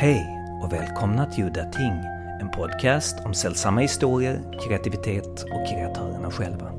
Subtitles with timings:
[0.00, 0.26] Hej
[0.62, 1.92] och välkomna till Udda Ting,
[2.40, 6.72] en podcast om sällsamma historier, kreativitet och kreatörerna själva.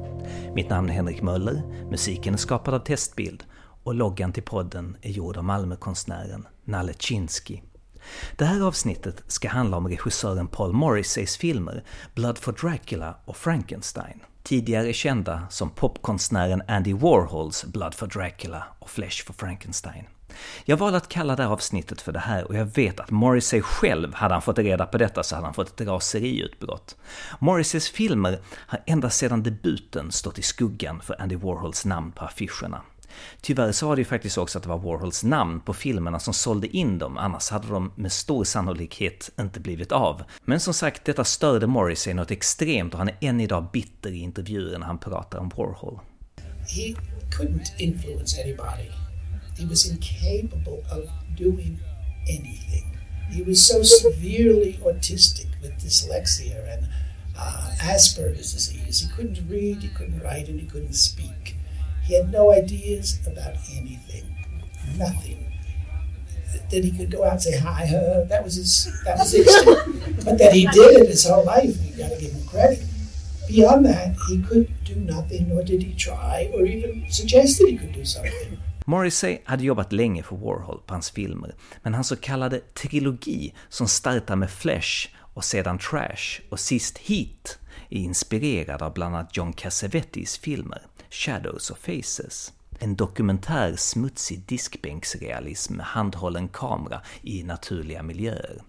[0.55, 3.43] Mitt namn är Henrik Möller, musiken är skapad av Testbild
[3.83, 7.59] och loggan till podden är gjord av Malmökonstnären Nalle Chinsky.
[8.37, 11.83] Det här avsnittet ska handla om regissören Paul Morrisseys filmer
[12.15, 14.19] Blood for Dracula och Frankenstein.
[14.43, 20.05] Tidigare kända som popkonstnären Andy Warhols Blood for Dracula och Flesh for Frankenstein.
[20.65, 23.61] Jag valde att kalla det här avsnittet för det här och jag vet att Morrissey
[23.61, 26.95] själv, hade han fått reda på detta så hade han fått ett raseriutbrott.
[27.39, 32.81] Morrisseys filmer har ända sedan debuten stått i skuggan för Andy Warhols namn på affischerna.
[33.41, 36.33] Tyvärr så var det ju faktiskt också att det var Warhols namn på filmerna som
[36.33, 40.23] sålde in dem, annars hade de med stor sannolikhet inte blivit av.
[40.45, 44.17] Men som sagt, detta störde Morrissey något extremt och han är än idag bitter i
[44.17, 45.99] intervjuer när han pratar om Warhol.
[46.75, 46.95] He
[47.37, 49.00] couldn't influence anybody.
[49.61, 51.79] He was incapable of doing
[52.27, 52.97] anything.
[53.29, 56.89] He was so severely autistic with dyslexia and
[57.37, 59.01] uh, Asperger's disease.
[59.01, 61.57] He couldn't read, he couldn't write, and he couldn't speak.
[62.03, 64.35] He had no ideas about anything,
[64.97, 65.53] nothing.
[66.71, 69.45] That he could go out and say hi, her, that was his, that was his.
[70.25, 72.83] but that he did it his whole life, you got to give him credit.
[73.47, 77.77] Beyond that, he could do nothing, nor did he try, or even suggest that he
[77.77, 78.57] could do something.
[78.85, 83.87] Morrissey hade jobbat länge för Warhol på hans filmer, men hans så kallade trilogi som
[83.87, 87.59] startar med Flesh och sedan Trash och sist Heat
[87.89, 92.53] är inspirerad av bland annat John Cassavetes filmer Shadows och Faces.
[92.79, 98.61] En dokumentär smutsig diskbänksrealism med handhållen kamera i naturliga miljöer.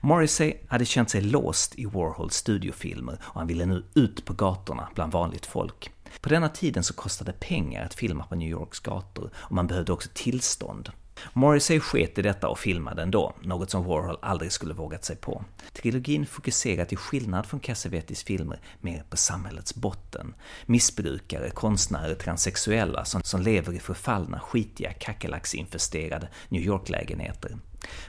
[0.00, 4.88] Morrissey hade känt sig låst i Warhols studiofilmer och han ville nu ut på gatorna
[4.94, 5.90] bland vanligt folk.
[6.20, 9.92] På denna tiden så kostade pengar att filma på New Yorks gator och man behövde
[9.92, 10.90] också tillstånd.
[11.32, 15.44] Morrissey sket i detta och filmade ändå, något som Warhol aldrig skulle vågat sig på.
[15.72, 20.34] Trilogin fokuserar till skillnad från Cassavetes filmer mer på samhällets botten.
[20.66, 27.56] Missbrukare, konstnärer, transsexuella som, som lever i förfallna, skitiga, kackerlacksinfesterade New York-lägenheter.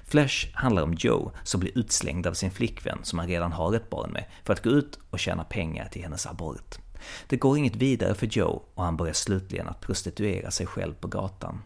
[0.06, 3.90] Flash handlar om Joe som blir utslängd av sin flickvän som han redan har ett
[3.90, 6.80] barn med för att gå ut och tjäna pengar till hennes abort.
[7.28, 11.08] Det går inget vidare för Joe och han börjar slutligen att prostituera sig själv på
[11.08, 11.62] gatan.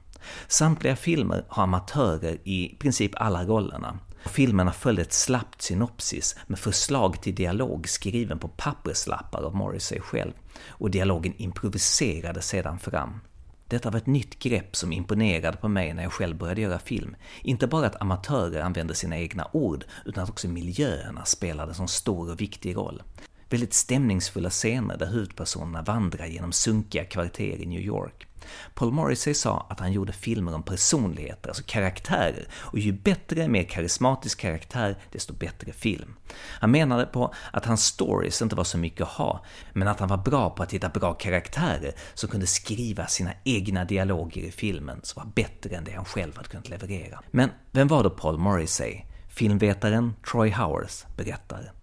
[0.47, 3.99] Samtliga filmer har amatörer i princip alla rollerna.
[4.25, 10.33] Filmerna följde ett slappt synopsis med förslag till dialog skriven på papperslappar av Morrissey själv,
[10.67, 13.19] och dialogen improviserades sedan fram.
[13.67, 17.15] Detta var ett nytt grepp som imponerade på mig när jag själv började göra film.
[17.41, 21.87] Inte bara att amatörer använde sina egna ord, utan att också miljöerna spelade en så
[21.87, 23.03] stor och viktig roll.
[23.53, 28.27] Väldigt stämningsfulla scener där huvudpersonerna vandrar genom sunkiga kvarter i New York.
[28.73, 33.63] Paul Morrissey sa att han gjorde filmer om personligheter, alltså karaktärer, och ju bättre, mer
[33.63, 36.15] karismatisk karaktär, desto bättre film.
[36.35, 40.09] Han menade på att hans stories inte var så mycket att ha, men att han
[40.09, 44.99] var bra på att hitta bra karaktärer som kunde skriva sina egna dialoger i filmen
[45.03, 47.19] som var bättre än det han själv hade kunnat leverera.
[47.31, 49.01] Men vem var då Paul Morrissey?
[49.29, 51.82] Filmvetaren Troy Howers berättar.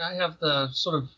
[0.00, 1.08] I have the sort of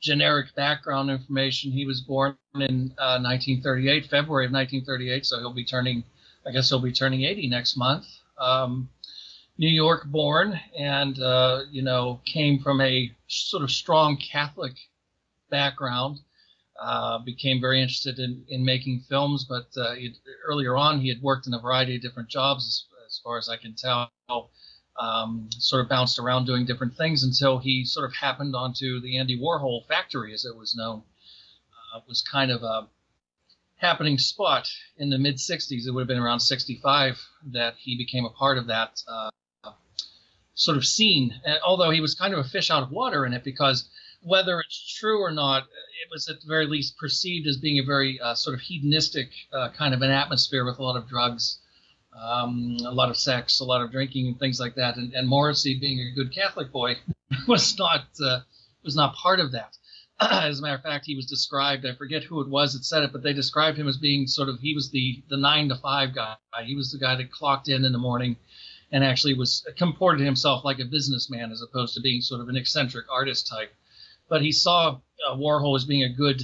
[0.00, 1.72] generic background information.
[1.72, 6.04] He was born in uh, 1938, February of 1938, so he'll be turning,
[6.46, 8.06] I guess he'll be turning 80 next month.
[8.38, 8.88] Um,
[9.58, 14.74] New York born, and uh, you know came from a sort of strong Catholic
[15.50, 16.20] background.
[16.80, 19.96] Uh, became very interested in, in making films, but uh,
[20.46, 23.48] earlier on he had worked in a variety of different jobs, as, as far as
[23.48, 24.12] I can tell
[24.98, 29.18] um, sort of bounced around doing different things until he sort of happened onto the
[29.18, 31.02] Andy Warhol factory, as it was known.
[31.94, 32.88] Uh, it was kind of a
[33.76, 35.86] happening spot in the mid 60s.
[35.86, 37.20] It would have been around 65
[37.52, 39.30] that he became a part of that uh,
[40.54, 41.40] sort of scene.
[41.44, 43.88] And although he was kind of a fish out of water in it, because
[44.20, 47.84] whether it's true or not, it was at the very least perceived as being a
[47.84, 51.58] very uh, sort of hedonistic uh, kind of an atmosphere with a lot of drugs
[52.16, 54.96] um, a lot of sex, a lot of drinking, and things like that.
[54.96, 56.96] And, and Morrissey, being a good Catholic boy,
[57.48, 58.40] was not uh,
[58.82, 59.76] was not part of that.
[60.20, 61.86] as a matter of fact, he was described.
[61.86, 64.48] I forget who it was that said it, but they described him as being sort
[64.48, 66.36] of he was the the nine to five guy.
[66.64, 68.36] He was the guy that clocked in in the morning,
[68.90, 72.56] and actually was comported himself like a businessman as opposed to being sort of an
[72.56, 73.72] eccentric artist type.
[74.28, 76.42] But he saw uh, Warhol as being a good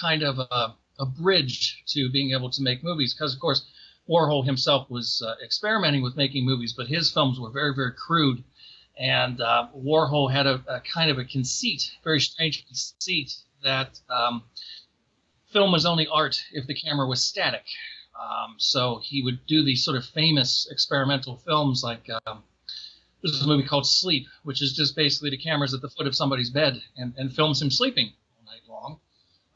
[0.00, 3.66] kind of a, a bridge to being able to make movies because, of course
[4.10, 8.42] Warhol himself was uh, experimenting with making movies, but his films were very, very crude.
[8.98, 14.42] And uh, Warhol had a, a, kind of a conceit, very strange conceit, that um,
[15.52, 17.64] film was only art if the camera was static.
[18.20, 22.42] Um, so he would do these sort of famous experimental films like um,
[23.22, 26.16] there's a movie called Sleep, which is just basically the cameras at the foot of
[26.16, 29.00] somebody's bed and, and films him sleeping all night long.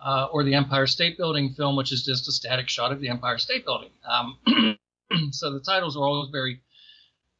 [0.05, 3.09] Uh, or the Empire State Building film, which is just a static shot of the
[3.09, 3.89] Empire State Building.
[4.07, 4.77] Um,
[5.31, 6.61] so the titles were always very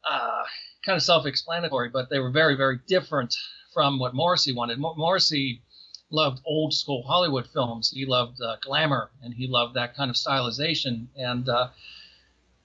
[0.09, 0.45] uh,
[0.85, 3.35] kind of self-explanatory, but they were very, very different
[3.73, 4.79] from what Morrissey wanted.
[4.79, 5.63] Morrissey
[6.11, 7.91] loved old school Hollywood films.
[7.91, 11.09] He loved uh, glamour and he loved that kind of stylization.
[11.17, 11.69] And uh,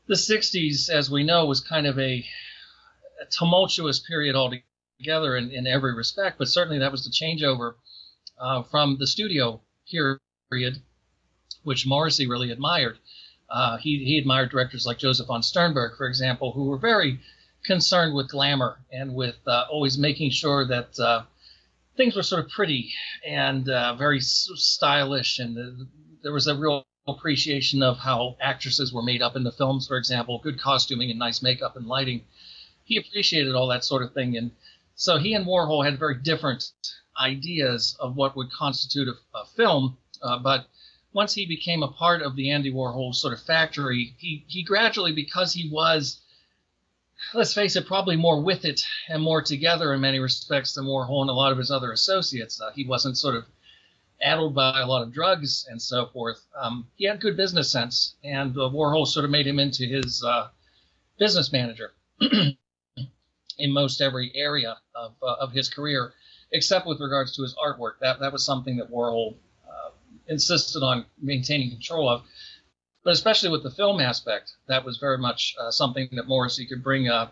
[0.07, 2.25] the 60s, as we know, was kind of a,
[3.21, 7.73] a tumultuous period altogether in, in, every respect, but certainly that was the changeover
[8.39, 10.81] uh, from the studio period,
[11.63, 12.97] which Morrissey really admired.
[13.49, 17.19] Uh, he, he admired directors like Josef von Sternberg, for example, who were very
[17.65, 21.23] concerned with glamour and with uh, always making sure that uh,
[21.97, 22.91] things were sort of pretty
[23.27, 25.87] and uh, very stylish, and the,
[26.23, 29.97] there was a real appreciation of how actresses were made up in the films, for
[29.97, 32.23] example, good costuming and nice makeup and lighting.
[32.85, 34.51] He appreciated all that sort of thing, and
[34.95, 36.71] so he and Warhol had very different
[37.19, 40.67] ideas of what would constitute a, a film, uh, but
[41.13, 45.11] once he became a part of the Andy Warhol sort of factory, he, he gradually,
[45.11, 46.21] because he was,
[47.33, 51.21] let's face it, probably more with it and more together in many respects than Warhol
[51.21, 52.61] and a lot of his other associates.
[52.61, 53.45] Uh, he wasn't sort of
[54.21, 56.45] addled by a lot of drugs and so forth.
[56.55, 60.23] Um, he had good business sense, and uh, Warhol sort of made him into his
[60.23, 60.49] uh,
[61.17, 66.13] business manager in most every area of, uh, of his career,
[66.51, 67.93] except with regards to his artwork.
[68.01, 69.35] That, that was something that Warhol
[70.29, 72.21] insisted on maintaining control of.
[73.03, 76.83] But especially with the film aspect, that was very much uh, something that Morrissey could
[76.83, 77.31] bring a, a,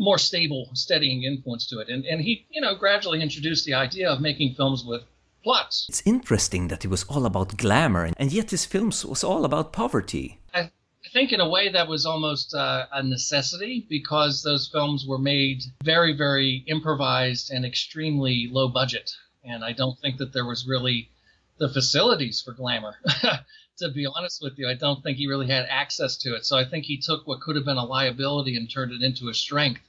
[0.00, 1.88] more stable, steadying influence to it.
[1.88, 5.02] And, and he, you know, gradually introduced the idea of making films with
[5.44, 5.86] plots.
[5.88, 9.72] It's interesting that it was all about glamour, and yet his films was all about
[9.72, 10.40] poverty.
[10.54, 10.70] I,
[11.04, 15.18] I think in a way that was almost uh, a necessity because those films were
[15.18, 19.12] made very, very improvised and extremely low budget.
[19.44, 21.10] And I don't think that there was really
[21.58, 22.96] the facilities for glamour.
[23.78, 26.44] to be honest with you, I don't think he really had access to it.
[26.44, 29.28] So I think he took what could have been a liability and turned it into
[29.28, 29.82] a strength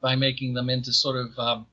[0.00, 1.66] by making them into sort of um,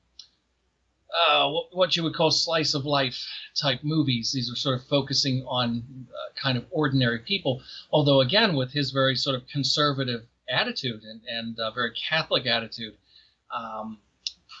[1.28, 3.26] uh, what you would call slice of life
[3.60, 4.32] type movies.
[4.32, 7.62] These are sort of focusing on uh, kind of ordinary people.
[7.90, 12.94] Although, again, with his very sort of conservative attitude and, and uh, very Catholic attitude,
[13.54, 13.98] um,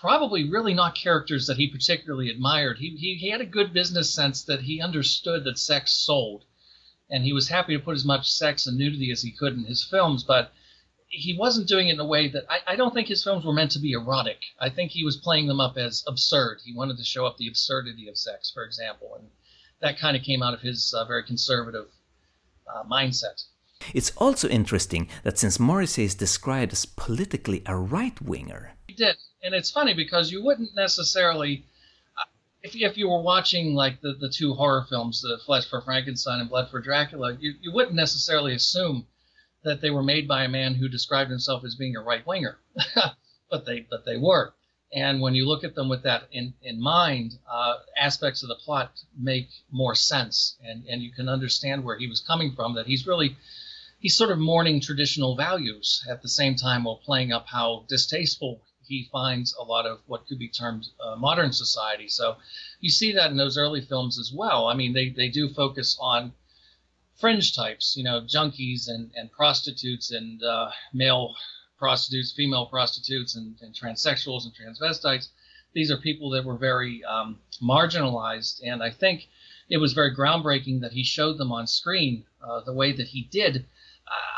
[0.00, 2.78] probably really not characters that he particularly admired.
[2.78, 6.44] He, he, he had a good business sense that he understood that sex sold,
[7.08, 9.64] and he was happy to put as much sex and nudity as he could in
[9.64, 10.52] his films, but
[11.14, 13.52] he wasn't doing it in a way that I, I don't think his films were
[13.52, 14.40] meant to be erotic.
[14.58, 16.60] I think he was playing them up as absurd.
[16.64, 19.28] He wanted to show up the absurdity of sex, for example, and
[19.80, 21.88] that kind of came out of his uh, very conservative
[22.66, 23.44] uh, mindset.
[23.92, 29.16] It's also interesting that since Morrissey is described as politically a right winger, he did
[29.42, 31.64] and it's funny because you wouldn't necessarily
[32.16, 32.24] uh,
[32.62, 36.40] if, if you were watching like the, the two horror films the flesh for frankenstein
[36.40, 39.06] and blood for dracula you, you wouldn't necessarily assume
[39.64, 42.58] that they were made by a man who described himself as being a right winger
[43.50, 44.52] but they but they were
[44.94, 48.54] and when you look at them with that in, in mind uh, aspects of the
[48.56, 52.86] plot make more sense and, and you can understand where he was coming from that
[52.86, 53.36] he's really
[54.00, 58.60] he's sort of mourning traditional values at the same time while playing up how distasteful
[58.84, 62.08] he finds a lot of what could be termed uh, modern society.
[62.08, 62.36] So
[62.80, 64.66] you see that in those early films as well.
[64.66, 66.32] I mean, they, they do focus on
[67.22, 71.34] fringe types, you know, junkies and, and prostitutes and uh, male
[71.78, 75.28] prostitutes, female prostitutes, and, and, transsexuals and transvestites.
[75.72, 79.28] These are people that were very um, marginalized, and I think
[79.70, 83.22] it was very groundbreaking that he showed them on screen uh, the way that he
[83.30, 83.66] did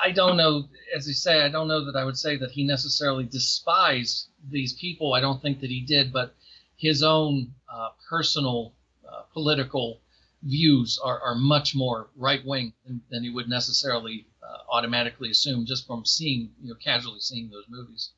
[0.03, 2.65] I don't know, as you say, I don't know that I would say that he
[2.65, 5.15] necessarily despised these people.
[5.15, 6.35] I don't think that he did, but
[6.77, 8.75] his own uh, personal
[9.09, 10.01] uh, political
[10.45, 15.65] views are, are much more right wing than, than, he would necessarily uh, automatically assume
[15.67, 18.11] just from seeing, you know, casually seeing those movies.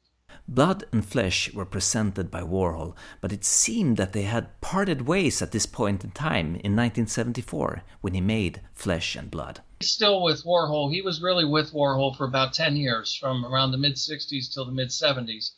[0.48, 5.40] Blood and Flesh were presented by Warhol, but it seemed that they had parted ways
[5.40, 9.60] at this point in time in 1974 when he made Flesh and Blood.
[9.82, 13.78] Still with Warhol, he was really with Warhol for about 10 years, from around the
[13.78, 15.52] mid 60s till the mid 70s.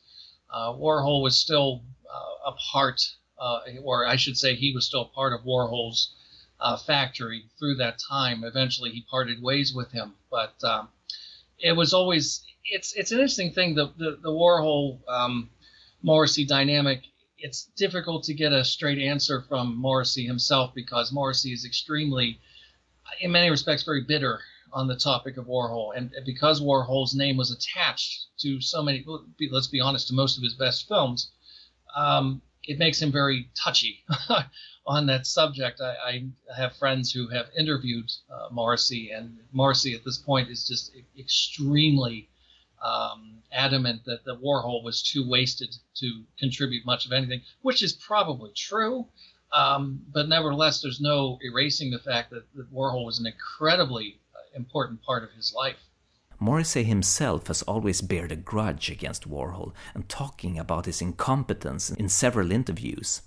[0.50, 3.00] Uh, Warhol was still uh, a part,
[3.38, 6.14] uh, or I should say, he was still part of Warhol's
[6.60, 8.44] uh, factory through that time.
[8.44, 10.88] Eventually, he parted ways with him, but um,
[11.58, 15.50] it was always it's it's an interesting thing the the, the Warhol um,
[16.02, 17.02] Morrissey dynamic.
[17.38, 22.40] It's difficult to get a straight answer from Morrissey himself because Morrissey is extremely,
[23.20, 24.40] in many respects, very bitter
[24.72, 29.06] on the topic of Warhol, and because Warhol's name was attached to so many,
[29.50, 31.30] let's be honest, to most of his best films,
[31.96, 34.04] um, it makes him very touchy
[34.88, 35.80] on that subject.
[35.82, 40.66] I, I, have friends who have interviewed uh, Morrissey, and Morrissey at this point is
[40.66, 42.30] just extremely
[42.82, 47.92] um, adamant that the Warhol was too wasted to contribute much of anything, which is
[47.92, 49.06] probably true.
[49.52, 54.56] Um, but nevertheless, there's no erasing the fact that, that Warhol was an incredibly uh,
[54.56, 55.76] important part of his life.
[56.40, 62.08] Morrissey himself has always bared a grudge against Warhol and talking about his incompetence in
[62.08, 63.22] several interviews.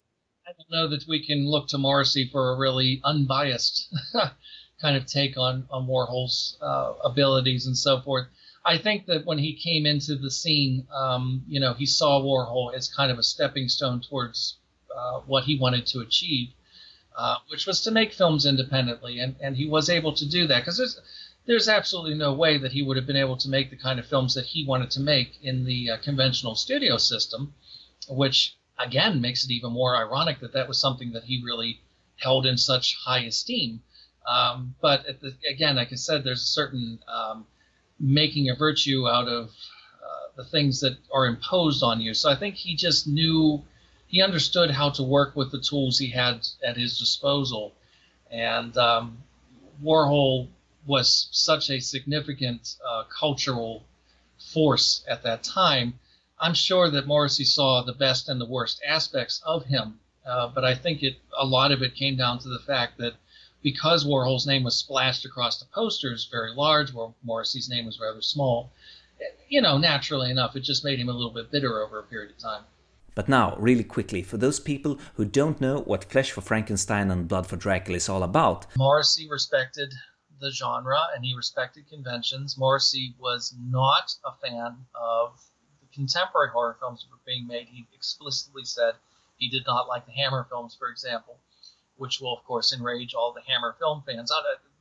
[0.72, 3.94] Know that we can look to Morrissey for a really unbiased
[4.82, 8.28] kind of take on, on Warhol's uh, abilities and so forth.
[8.64, 12.74] I think that when he came into the scene, um, you know, he saw Warhol
[12.74, 14.60] as kind of a stepping stone towards
[14.96, 16.54] uh, what he wanted to achieve,
[17.18, 20.62] uh, which was to make films independently, and, and he was able to do that
[20.62, 21.02] because there's
[21.48, 24.06] there's absolutely no way that he would have been able to make the kind of
[24.06, 27.54] films that he wanted to make in the uh, conventional studio system,
[28.08, 31.80] which again makes it even more ironic that that was something that he really
[32.18, 33.82] held in such high esteem.
[34.28, 37.46] Um, but the, again, like I said, there's a certain um,
[38.00, 42.14] making a virtue out of uh, the things that are imposed on you.
[42.14, 43.64] So I think he just knew,
[44.08, 47.74] he understood how to work with the tools he had at his disposal.
[48.30, 49.18] And um,
[49.84, 50.48] Warhol
[50.86, 53.84] was such a significant uh, cultural
[54.54, 56.00] force at that time.
[56.42, 60.66] I'm sure that Morrissey saw the best and the worst aspects of him, uh, but
[60.66, 63.14] I think it a lot of it came down to the fact that
[63.62, 68.22] because Warhol's name was splashed across the posters very large, where Morrissey's name was rather
[68.22, 68.72] small,
[69.50, 72.32] you know, naturally enough, it just made him a little bit bitter over a period
[72.32, 72.64] of time.
[73.14, 77.28] But now, really quickly, for those people who don't know what Flesh for Frankenstein and
[77.28, 79.94] Blood for Dracula is all about, Morrissey respected
[80.40, 82.58] the genre and he respected conventions.
[82.58, 85.40] Morrissey was not a fan of
[85.94, 87.68] contemporary horror films were being made.
[87.68, 88.94] He explicitly said
[89.38, 91.38] he did not like the Hammer films, for example
[92.02, 94.32] which will of course enrage all the Hammer film fans.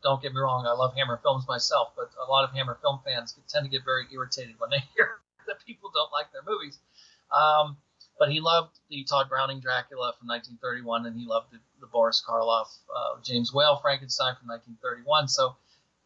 [0.03, 2.99] don't get me wrong, I love Hammer films myself, but a lot of Hammer film
[3.05, 6.79] fans tend to get very irritated when they hear that people don't like their movies.
[7.31, 7.77] Um,
[8.19, 12.25] but he loved the Tod Browning Dracula from 1931, and he loved the, the Boris
[12.27, 15.29] Karloff uh, James Whale Frankenstein from 1931.
[15.29, 15.57] So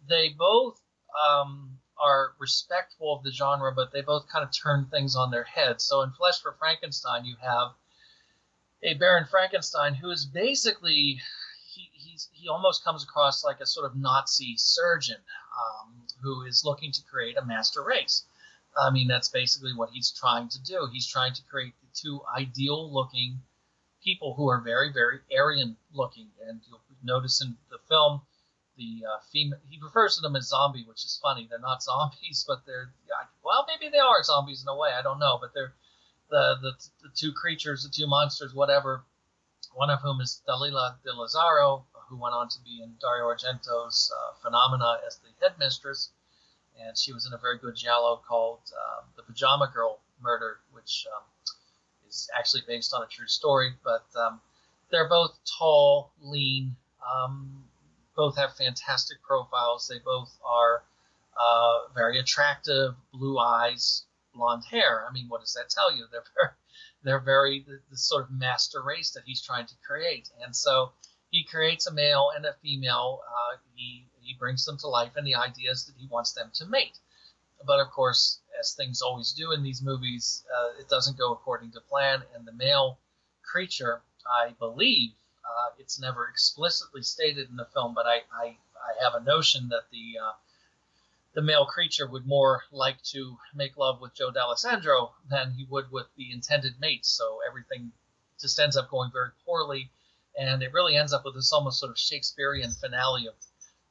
[0.09, 0.81] they both
[1.15, 5.45] um, are respectful of the genre, but they both kind of turn things on their
[5.45, 5.81] head.
[5.81, 7.73] So in Flesh for Frankenstein, you have
[8.83, 11.21] a Baron Frankenstein who is basically
[11.73, 16.63] he he's, he almost comes across like a sort of Nazi surgeon um, who is
[16.65, 18.25] looking to create a master race.
[18.77, 20.89] I mean, that's basically what he's trying to do.
[20.93, 23.41] He's trying to create the two ideal looking
[24.03, 26.29] people who are very, very Aryan looking.
[26.47, 28.21] And you'll notice in the film,
[28.77, 31.47] the uh, female, he refers to them as zombie, which is funny.
[31.49, 32.91] They're not zombies, but they're,
[33.45, 34.91] well, maybe they are zombies in a way.
[34.97, 35.39] I don't know.
[35.41, 35.73] But they're,
[36.31, 39.05] the, the, the two creatures, the two monsters, whatever.
[39.75, 44.13] One of whom is Dalila Di Lazzaro, who went on to be in Dario Argento's
[44.15, 46.11] uh, Phenomena as the headmistress,
[46.81, 51.07] and she was in a very good giallo called uh, The Pajama Girl Murder, which
[51.17, 51.23] um,
[52.09, 53.75] is actually based on a true story.
[53.83, 54.41] But um,
[54.91, 57.64] they're both tall, lean, um,
[58.17, 59.89] both have fantastic profiles.
[59.89, 60.83] They both are
[61.39, 64.05] uh, very attractive, blue eyes,
[64.35, 65.05] blonde hair.
[65.09, 66.07] I mean, what does that tell you?
[66.13, 66.51] They're very,
[67.03, 70.93] they're very the, the sort of master race that he's trying to create, and so
[71.31, 73.21] he creates a male and a female.
[73.29, 76.51] Uh, he he brings them to life, and the idea is that he wants them
[76.55, 76.99] to mate.
[77.67, 81.73] But of course, as things always do in these movies, uh, it doesn't go according
[81.73, 82.99] to plan, and the male
[83.43, 85.13] creature, I believe,
[85.45, 89.69] uh, it's never explicitly stated in the film, but I, I, I have a notion
[89.69, 90.33] that the uh,
[91.35, 95.91] the male creature would more like to make love with Joe Dallesandro than he would
[95.91, 97.05] with the intended mate.
[97.05, 97.91] So everything
[98.41, 99.91] just ends up going very poorly,
[100.39, 103.35] and it really ends up with this almost sort of Shakespearean finale of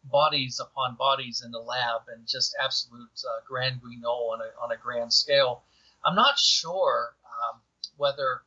[0.05, 4.71] bodies upon bodies in the lab and just absolute uh, grand guignol on a, on
[4.71, 5.63] a grand scale.
[6.05, 7.61] I'm not sure um,
[7.97, 8.41] whether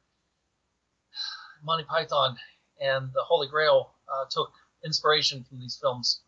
[1.62, 2.36] Monty Python
[2.80, 4.52] and the Holy Grail uh, took
[4.84, 6.20] inspiration from these films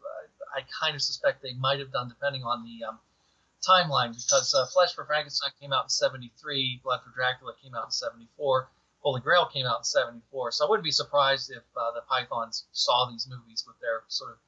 [0.55, 2.99] I kind of suspect they might have done, depending on the um,
[3.63, 7.87] timeline, because uh, Flesh for Frankenstein came out in 73, Blood for Dracula came out
[7.87, 8.69] in 74,
[9.01, 10.53] Holy Grail came out in 74.
[10.53, 14.33] So I wouldn't be surprised if uh, the Pythons saw these movies with their sort
[14.33, 14.39] of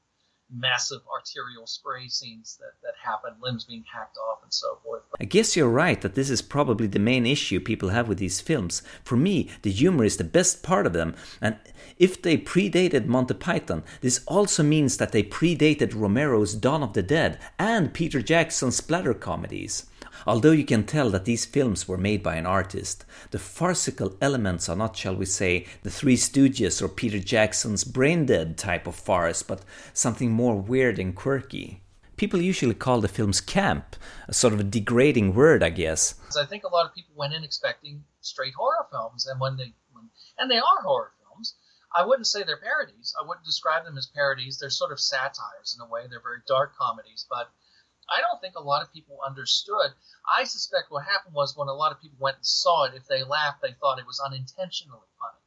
[0.54, 5.02] massive arterial spray scenes that, that happen, limbs being hacked off and so forth.
[5.20, 8.40] I guess you're right that this is probably the main issue people have with these
[8.40, 8.82] films.
[9.04, 11.56] For me, the humor is the best part of them, and
[11.98, 17.02] if they predated Monty Python, this also means that they predated Romero's Dawn of the
[17.02, 19.86] Dead and Peter Jackson's splatter comedies.
[20.26, 24.68] Although you can tell that these films were made by an artist, the farcical elements
[24.68, 28.94] are not, shall we say, the Three Stooges or Peter Jackson's brain dead type of
[28.94, 29.62] farce, but
[29.92, 31.82] something more weird and quirky.
[32.16, 33.96] People usually call the films camp,
[34.28, 36.14] a sort of a degrading word, I guess.
[36.38, 39.72] I think a lot of people went in expecting straight horror films, and when they,
[39.92, 41.54] when, and they are horror films.
[41.96, 43.14] I wouldn't say they're parodies.
[43.18, 44.58] I wouldn't describe them as parodies.
[44.58, 46.02] They're sort of satires in a way.
[46.08, 47.50] They're very dark comedies, but
[48.10, 49.92] I don't think a lot of people understood.
[50.26, 53.06] I suspect what happened was when a lot of people went and saw it, if
[53.06, 55.38] they laughed, they thought it was unintentionally funny.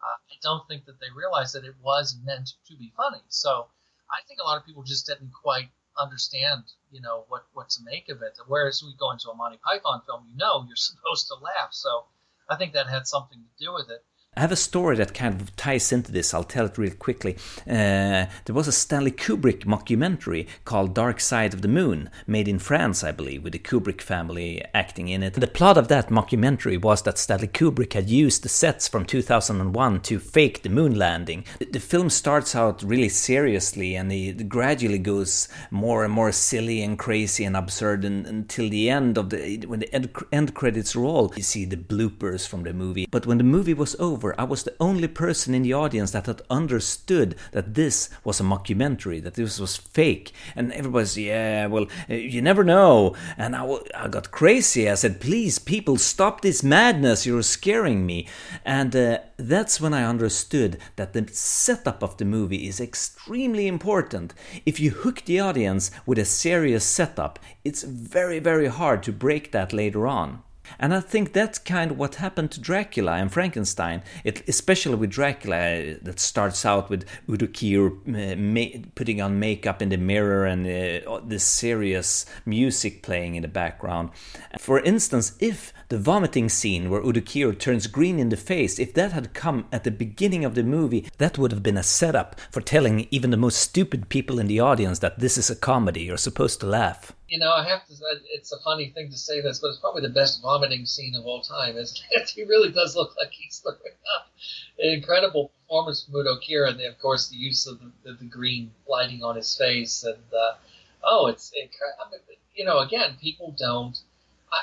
[0.00, 3.22] Uh, I don't think that they realized that it was meant to be funny.
[3.28, 3.68] So
[4.10, 5.68] I think a lot of people just didn't quite
[5.98, 8.38] understand, you know, what, what to make of it.
[8.46, 11.72] Whereas we go into a Monty Python film, you know you're supposed to laugh.
[11.72, 12.06] So
[12.48, 14.04] I think that had something to do with it.
[14.36, 16.34] I have a story that kind of ties into this.
[16.34, 17.36] I'll tell it real quickly.
[17.66, 22.58] Uh, there was a Stanley Kubrick mockumentary called Dark Side of the Moon, made in
[22.58, 25.32] France, I believe, with the Kubrick family acting in it.
[25.32, 30.00] The plot of that mockumentary was that Stanley Kubrick had used the sets from 2001
[30.02, 31.46] to fake the moon landing.
[31.58, 36.98] The film starts out really seriously and it gradually goes more and more silly and
[36.98, 41.32] crazy and absurd and, until the end of the when the end, end credits roll,
[41.36, 43.06] you see the bloopers from the movie.
[43.10, 46.10] But when the movie was over, over, I was the only person in the audience
[46.10, 50.32] that had understood that this was a mockumentary, that this was fake.
[50.54, 53.14] And everybody's, yeah, well, uh, you never know.
[53.36, 53.64] And I,
[53.94, 54.88] I got crazy.
[54.88, 57.26] I said, please, people, stop this madness.
[57.26, 58.26] You're scaring me.
[58.64, 64.34] And uh, that's when I understood that the setup of the movie is extremely important.
[64.64, 69.52] If you hook the audience with a serious setup, it's very, very hard to break
[69.52, 70.42] that later on.
[70.78, 75.10] And I think that's kind of what happened to Dracula and Frankenstein, it, especially with
[75.10, 81.38] Dracula, that starts out with Udo uh, putting on makeup in the mirror and uh,
[81.38, 84.10] serious music playing in the background.
[84.58, 88.92] For instance, if the vomiting scene where Udo Kier turns green in the face, if
[88.94, 92.40] that had come at the beginning of the movie, that would have been a setup
[92.50, 96.02] for telling even the most stupid people in the audience that this is a comedy,
[96.02, 97.12] you're supposed to laugh.
[97.28, 97.94] You know, I have to.
[97.94, 101.14] Say it's a funny thing to say this, but it's probably the best vomiting scene
[101.16, 101.76] of all time.
[101.76, 102.00] Is
[102.34, 103.78] he really does look like he's throwing
[104.16, 104.30] up.
[104.78, 108.24] An incredible performance from Udo Kier, and of course the use of the, the, the
[108.26, 110.54] green lighting on his face, and uh,
[111.02, 112.18] oh, it's incredible.
[112.54, 113.98] You know, again, people don't.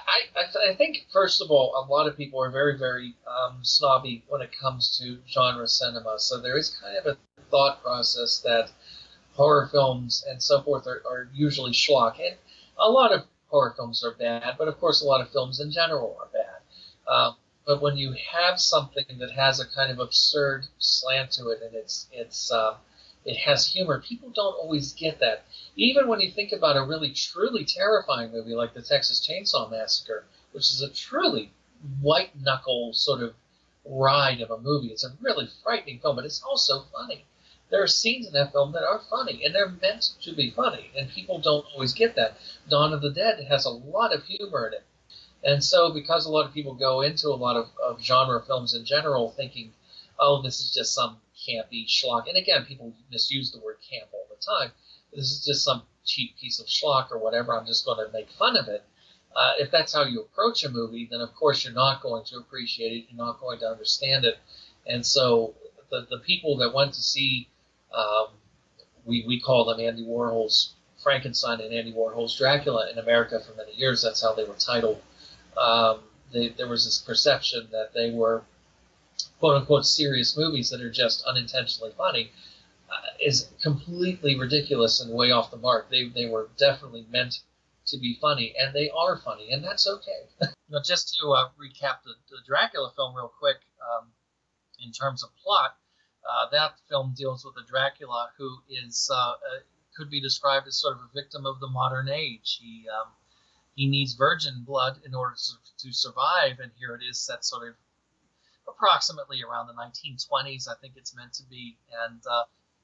[0.07, 3.59] I, I, I think first of all, a lot of people are very, very um,
[3.61, 6.19] snobby when it comes to genre cinema.
[6.19, 7.17] So there is kind of a
[7.49, 8.71] thought process that
[9.33, 12.19] horror films and so forth are, are usually schlock.
[12.19, 12.35] And
[12.77, 15.71] a lot of horror films are bad, but of course, a lot of films in
[15.71, 17.11] general are bad.
[17.11, 21.61] Um, but when you have something that has a kind of absurd slant to it,
[21.61, 22.75] and it's it's uh,
[23.25, 25.45] it has humor, people don't always get that.
[25.75, 30.25] Even when you think about a really truly terrifying movie like the Texas Chainsaw Massacre,
[30.51, 31.51] which is a truly
[32.01, 33.33] white knuckle sort of
[33.85, 34.87] ride of a movie.
[34.87, 37.25] It's a really frightening film, but it's also funny
[37.73, 40.91] there are scenes in that film that are funny, and they're meant to be funny,
[40.95, 42.37] and people don't always get that.
[42.69, 44.83] Dawn of the Dead has a lot of humor in it.
[45.43, 48.75] And so, because a lot of people go into a lot of, of genre films
[48.75, 49.73] in general thinking,
[50.19, 54.27] oh, this is just some campy schlock, and again, people misuse the word camp all
[54.29, 54.71] the time.
[55.13, 57.57] This is just some cheap piece of schlock or whatever.
[57.57, 58.83] I'm just going to make fun of it.
[59.35, 62.37] Uh, if that's how you approach a movie, then of course you're not going to
[62.37, 63.05] appreciate it.
[63.09, 64.37] You're not going to understand it.
[64.85, 65.55] And so
[65.89, 67.47] the, the people that went to see
[67.93, 68.27] um,
[69.05, 73.73] we, we call them Andy Warhol's Frankenstein and Andy Warhol's Dracula in America for many
[73.73, 74.01] years.
[74.01, 75.01] That's how they were titled.
[75.57, 75.99] Um,
[76.31, 78.43] they, there was this perception that they were
[79.39, 82.31] quote unquote serious movies that are just unintentionally funny.
[82.89, 85.89] Uh, is completely ridiculous and way off the mark.
[85.89, 87.39] They, they were definitely meant
[87.87, 90.27] to be funny, and they are funny, and that's okay.
[90.69, 94.07] now, just to uh, recap the, the, Dracula film real quick, um,
[94.79, 95.75] in terms of plot,
[96.29, 99.35] uh, that film deals with a Dracula who is uh, uh,
[99.97, 102.59] could be described as sort of a victim of the modern age.
[102.61, 103.11] He um,
[103.75, 107.67] he needs virgin blood in order to, to survive, and here it is that sort
[107.67, 107.75] of
[108.67, 110.67] approximately around the 1920s.
[110.67, 112.43] I think it's meant to be, and uh,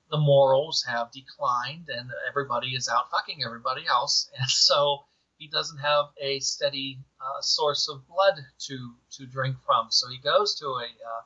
[0.09, 5.05] the morals have declined, and everybody is out fucking everybody else, and so
[5.37, 9.87] he doesn't have a steady uh, source of blood to to drink from.
[9.89, 11.23] So he goes to a uh,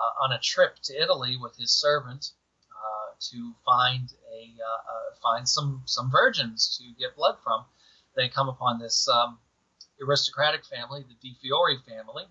[0.00, 2.32] uh, on a trip to Italy with his servant
[2.70, 7.64] uh, to find a uh, find some some virgins to get blood from.
[8.16, 9.38] They come upon this um,
[10.02, 12.24] aristocratic family, the Di Fiore family,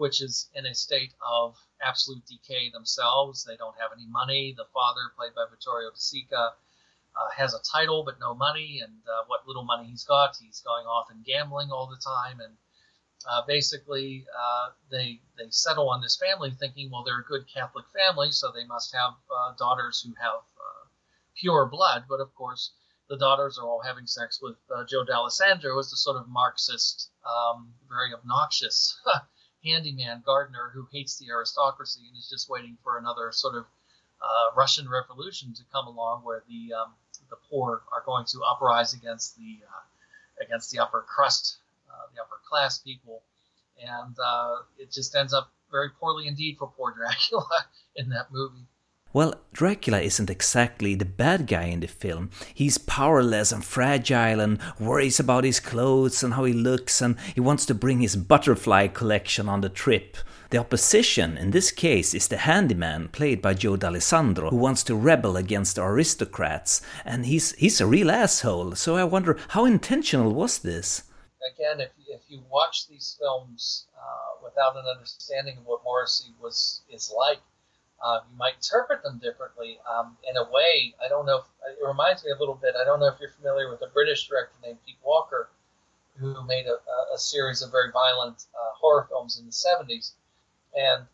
[0.00, 3.44] which is in a state of absolute decay themselves.
[3.44, 4.54] They don't have any money.
[4.56, 6.52] The father, played by Vittorio De Sica,
[7.14, 10.62] uh, has a title but no money, and uh, what little money he's got, he's
[10.62, 12.40] going off and gambling all the time.
[12.40, 12.54] And
[13.28, 17.84] uh, basically, uh, they they settle on this family, thinking, well, they're a good Catholic
[17.94, 20.88] family, so they must have uh, daughters who have uh,
[21.36, 22.04] pure blood.
[22.08, 22.72] But of course,
[23.10, 24.56] the daughters are all having sex with
[24.88, 28.98] Joe Dallesandro, who's the sort of Marxist, um, very obnoxious
[29.64, 33.64] handyman gardener who hates the aristocracy and is just waiting for another sort of
[34.22, 36.92] uh, Russian Revolution to come along, where the um,
[37.30, 41.58] the poor are going to uprise against the uh, against the upper crust,
[41.90, 43.22] uh, the upper class people,
[43.80, 47.46] and uh, it just ends up very poorly indeed for poor Dracula
[47.96, 48.66] in that movie.
[49.12, 52.30] Well, Dracula isn't exactly the bad guy in the film.
[52.54, 57.40] He's powerless and fragile and worries about his clothes and how he looks, and he
[57.40, 60.16] wants to bring his butterfly collection on the trip.
[60.50, 64.94] The opposition in this case is the handyman, played by Joe Dallesandro, who wants to
[64.94, 68.76] rebel against the aristocrats, and he's he's a real asshole.
[68.76, 71.02] So I wonder how intentional was this?
[71.54, 76.82] Again, if if you watch these films uh, without an understanding of what Morrissey was
[76.88, 77.40] is like,
[78.02, 79.78] uh, you might interpret them differently.
[79.88, 81.38] Um, in a way, I don't know.
[81.38, 81.44] If,
[81.80, 82.74] it reminds me a little bit.
[82.80, 85.50] I don't know if you're familiar with a British director named Pete Walker,
[86.16, 86.78] who made a,
[87.14, 90.12] a series of very violent uh, horror films in the 70s
[90.76, 91.06] and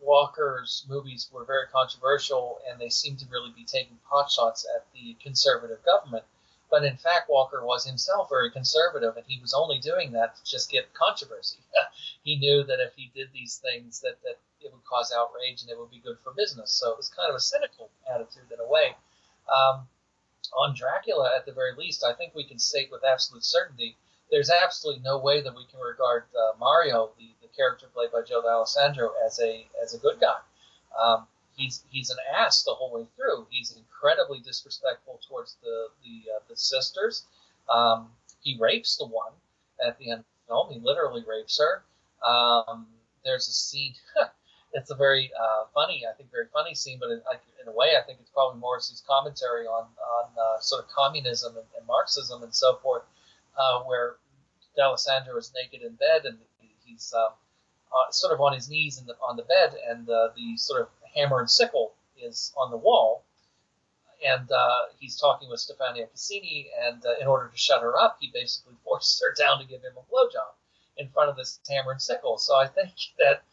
[0.00, 5.16] Walker's movies were very controversial, and they seemed to really be taking potshots at the
[5.22, 6.24] conservative government.
[6.70, 10.44] But in fact, Walker was himself very conservative, and he was only doing that to
[10.44, 11.58] just get controversy.
[12.24, 15.70] he knew that if he did these things, that, that it would cause outrage and
[15.70, 16.72] it would be good for business.
[16.72, 18.96] So it was kind of a cynical attitude in a way.
[19.48, 19.86] Um,
[20.56, 23.96] on Dracula, at the very least, I think we can state with absolute certainty
[24.30, 28.22] there's absolutely no way that we can regard uh, Mario, the, the character played by
[28.22, 30.38] Joe Dallesandro, as a as a good guy.
[31.00, 33.46] Um, he's he's an ass the whole way through.
[33.50, 37.26] He's incredibly disrespectful towards the the, uh, the sisters.
[37.68, 38.08] Um,
[38.42, 39.32] he rapes the one
[39.86, 40.72] at the end of the film.
[40.72, 41.84] He literally rapes her.
[42.28, 42.86] Um,
[43.24, 43.94] there's a scene.
[44.74, 47.22] it's a very uh, funny, I think, very funny scene, but in,
[47.62, 51.56] in, a way, I think it's probably Morrissey's commentary on on uh, sort of communism
[51.56, 53.02] and, and Marxism and so forth,
[53.56, 54.16] uh, where
[54.76, 56.38] Dallesandro is naked in bed and
[56.84, 57.32] he's um,
[57.92, 60.88] uh, sort of on his knees the, on the bed, and uh, the sort of
[61.14, 63.24] hammer and sickle is on the wall.
[64.26, 68.30] And uh, he's talking with Stefania Casini, and in order to shut her up, he
[68.32, 70.54] basically forces her down to give him a blowjob
[70.96, 72.38] in front of this hammer and sickle.
[72.38, 73.44] So I think that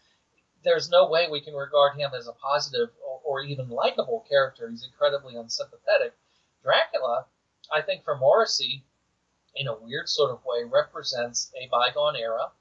[0.64, 4.70] there's no way we can regard him as a positive or, or even likable character.
[4.70, 6.14] He's incredibly unsympathetic.
[6.64, 7.26] Dracula,
[7.74, 8.84] I think for Morrissey,
[9.56, 12.52] in a weird sort of way, represents a bygone era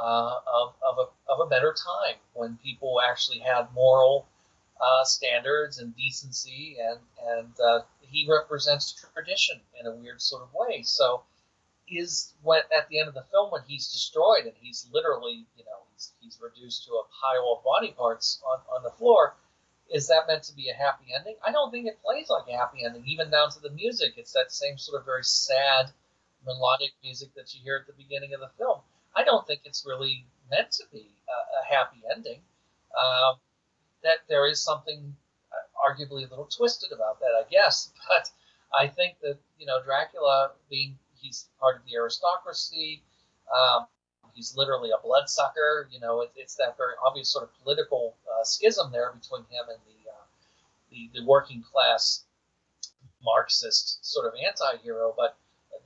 [0.00, 4.26] uh, of, of, a, of a better time when people actually had moral
[4.80, 10.48] uh, standards and decency, and and uh, he represents tradition in a weird sort of
[10.54, 10.82] way.
[10.82, 11.22] So,
[11.88, 15.64] is when at the end of the film when he's destroyed and he's literally, you
[15.64, 19.34] know, he's, he's reduced to a pile of body parts on, on the floor.
[19.92, 21.36] Is that meant to be a happy ending?
[21.44, 24.14] I don't think it plays like a happy ending, even down to the music.
[24.16, 25.90] It's that same sort of very sad
[26.46, 28.80] melodic music that you hear at the beginning of the film.
[29.16, 32.40] I don't think it's really meant to be a, a happy ending.
[32.96, 33.34] Uh,
[34.02, 35.14] that there is something
[35.52, 37.92] uh, arguably a little twisted about that, I guess.
[38.08, 38.30] But
[38.72, 43.02] I think that you know Dracula, being he's part of the aristocracy,
[43.52, 43.86] um,
[44.34, 45.88] he's literally a bloodsucker.
[45.90, 49.68] You know, it, it's that very obvious sort of political uh, schism there between him
[49.68, 50.24] and the, uh,
[50.90, 52.24] the the working class
[53.22, 55.14] Marxist sort of anti-hero.
[55.16, 55.36] But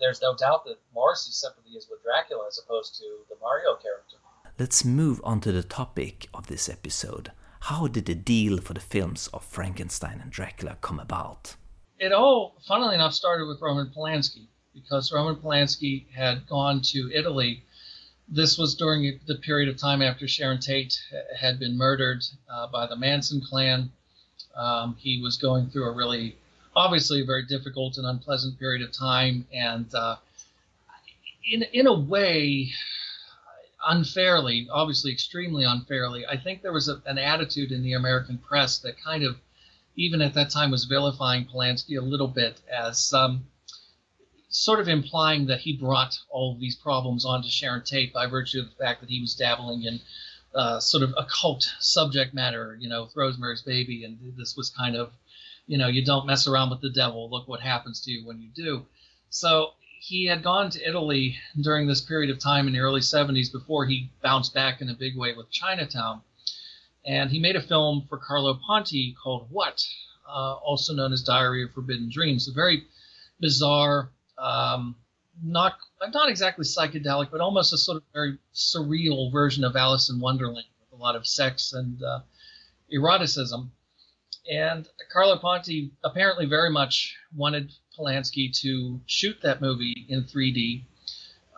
[0.00, 4.16] there's no doubt that Morrissey's sympathy is with Dracula as opposed to the Mario character.
[4.58, 7.32] Let's move on to the topic of this episode.
[7.60, 11.56] How did the deal for the films of Frankenstein and Dracula come about?
[11.98, 17.64] It all, funnily enough, started with Roman Polanski because Roman Polanski had gone to Italy.
[18.28, 20.98] This was during the period of time after Sharon Tate
[21.38, 23.92] had been murdered uh, by the Manson clan.
[24.56, 26.36] Um, he was going through a really
[26.76, 30.16] obviously a very difficult and unpleasant period of time, and uh,
[31.50, 32.70] in in a way,
[33.86, 38.78] unfairly, obviously extremely unfairly, I think there was a, an attitude in the American press
[38.78, 39.36] that kind of,
[39.96, 43.44] even at that time, was vilifying Polanski a little bit as um,
[44.56, 48.66] sort of implying that he brought all these problems onto Sharon Tate by virtue of
[48.66, 50.00] the fact that he was dabbling in.
[50.54, 55.12] Uh, sort of occult subject matter, you know, Rosemary's Baby, and this was kind of
[55.66, 57.30] you know, you don't mess around with the devil.
[57.30, 58.86] Look what happens to you when you do.
[59.30, 63.50] So he had gone to Italy during this period of time in the early 70s
[63.50, 66.20] before he bounced back in a big way with Chinatown.
[67.06, 69.82] And he made a film for Carlo Ponti called What,
[70.28, 72.48] uh, also known as Diary of Forbidden Dreams.
[72.48, 72.84] A very
[73.40, 74.96] bizarre, um,
[75.42, 75.76] not
[76.12, 80.66] not exactly psychedelic, but almost a sort of very surreal version of Alice in Wonderland
[80.80, 82.20] with a lot of sex and uh,
[82.92, 83.70] eroticism.
[84.50, 90.84] And Carlo Ponti apparently very much wanted Polanski to shoot that movie in 3D.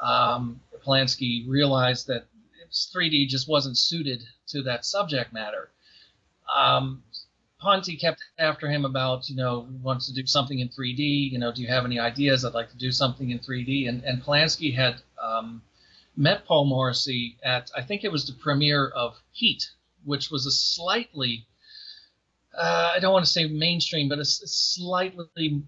[0.01, 2.27] Um, Polanski realized that
[2.73, 5.71] 3D just wasn't suited to that subject matter.
[6.55, 7.03] Um,
[7.66, 11.33] Ponti kept after him about, you know, wants to do something in 3D.
[11.33, 12.44] You know, do you have any ideas?
[12.44, 13.88] I'd like to do something in 3D.
[13.88, 15.62] And, and Polanski had um,
[16.16, 19.68] met Paul Morrissey at, I think it was the premiere of Heat,
[20.05, 21.44] which was a slightly,
[22.57, 25.64] uh, I don't want to say mainstream, but a, a slightly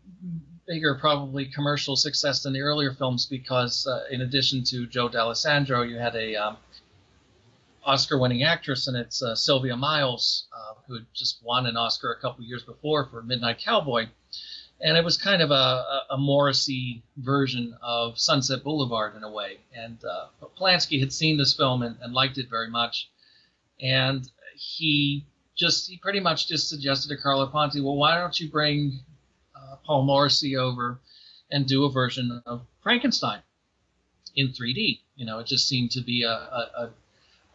[0.68, 5.82] bigger, probably commercial success than the earlier films because, uh, in addition to Joe Dallesandro,
[5.90, 6.58] you had a um,
[7.88, 12.20] Oscar-winning actress, and it's uh, Sylvia Miles, uh, who had just won an Oscar a
[12.20, 14.08] couple years before for Midnight Cowboy,
[14.82, 19.56] and it was kind of a, a, Morrissey version of Sunset Boulevard in a way.
[19.74, 20.26] And uh,
[20.60, 23.08] Polanski had seen this film and, and, liked it very much,
[23.80, 25.24] and he
[25.56, 29.00] just he pretty much just suggested to Carlo Ponti, well, why don't you bring
[29.56, 31.00] uh, Paul Morrissey over
[31.50, 33.40] and do a version of Frankenstein
[34.36, 35.00] in 3D?
[35.16, 36.90] You know, it just seemed to be a, a a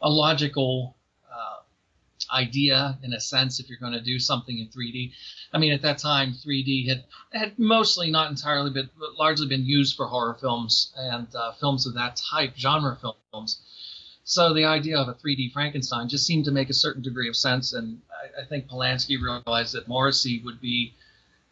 [0.09, 0.95] logical
[1.31, 5.11] uh, idea in a sense if you're going to do something in 3D.
[5.53, 9.65] I mean, at that time, 3D had had mostly, not entirely, but, but largely been
[9.65, 12.97] used for horror films and uh, films of that type, genre
[13.31, 13.61] films.
[14.25, 17.35] So the idea of a 3D Frankenstein just seemed to make a certain degree of
[17.35, 20.93] sense, and I, I think Polanski realized that Morrissey would be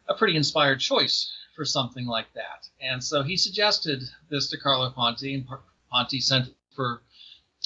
[0.08, 2.68] a pretty inspired choice for something like that.
[2.80, 5.46] And so he suggested this to Carlo Ponti, and
[5.92, 7.02] Ponti sent for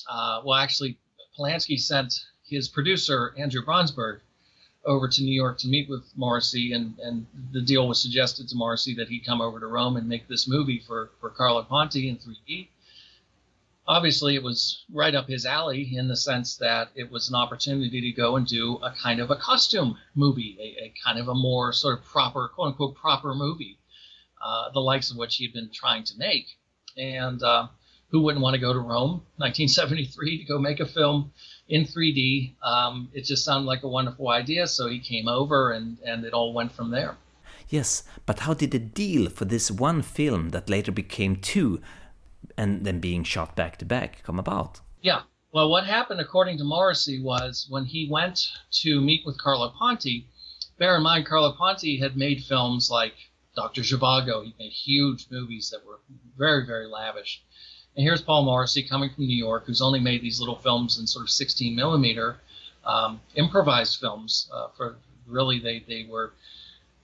[0.09, 0.97] uh, well, actually,
[1.37, 4.19] Polanski sent his producer, Andrew Braunsberg,
[4.85, 8.55] over to New York to meet with Morrissey, and, and the deal was suggested to
[8.55, 12.07] Morrissey that he'd come over to Rome and make this movie for, for Carlo Ponti
[12.07, 12.67] in 3D.
[13.87, 18.01] Obviously, it was right up his alley in the sense that it was an opportunity
[18.01, 21.35] to go and do a kind of a costume movie, a, a kind of a
[21.35, 23.77] more sort of proper, quote unquote, proper movie,
[24.43, 26.57] uh, the likes of which he'd been trying to make.
[26.97, 27.67] And uh,
[28.15, 31.33] who wouldn't want to go to Rome, 1973, to go make a film
[31.67, 32.55] in 3D?
[32.63, 36.31] Um, it just sounded like a wonderful idea, so he came over, and and it
[36.31, 37.17] all went from there.
[37.67, 41.81] Yes, but how did the deal for this one film that later became two,
[42.55, 44.79] and then being shot back to back, come about?
[45.01, 45.23] Yeah.
[45.51, 48.39] Well, what happened, according to Morrissey, was when he went
[48.83, 50.29] to meet with Carlo Ponti.
[50.79, 53.15] Bear in mind, Carlo Ponti had made films like
[53.57, 53.81] Dr.
[53.81, 54.45] Zhivago.
[54.45, 55.99] He made huge movies that were
[56.37, 57.43] very, very lavish.
[57.95, 61.07] And here's Paul Morrissey coming from New York, who's only made these little films in
[61.07, 62.37] sort of 16 millimeter
[62.83, 64.49] um, improvised films.
[64.53, 66.33] Uh, for really, they they were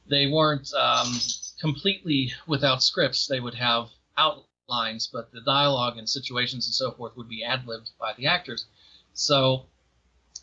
[0.09, 1.13] they weren't um,
[1.59, 3.25] completely without scripts.
[3.25, 7.65] They would have outlines, but the dialogue and situations and so forth would be ad
[7.65, 8.65] libbed by the actors.
[9.13, 9.67] So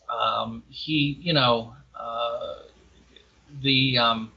[0.09, 2.63] um, he, you know, uh,
[3.61, 4.33] the um,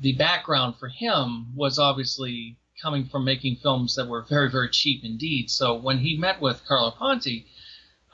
[0.00, 5.04] the background for him was obviously coming from making films that were very, very cheap
[5.04, 5.50] indeed.
[5.50, 7.46] So when he met with Carlo Ponti,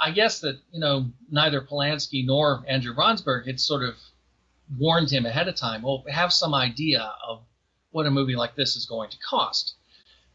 [0.00, 3.94] I guess that, you know, neither Polanski nor Andrew Braunsberg had sort of
[4.78, 7.42] warned him ahead of time, well, have some idea of
[7.90, 9.74] what a movie like this is going to cost.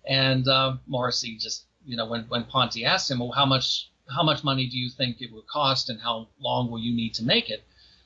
[0.07, 4.23] And uh, Morrissey just, you know, when, when Ponti asked him, well, how much how
[4.23, 7.23] much money do you think it would cost and how long will you need to
[7.23, 7.63] make it?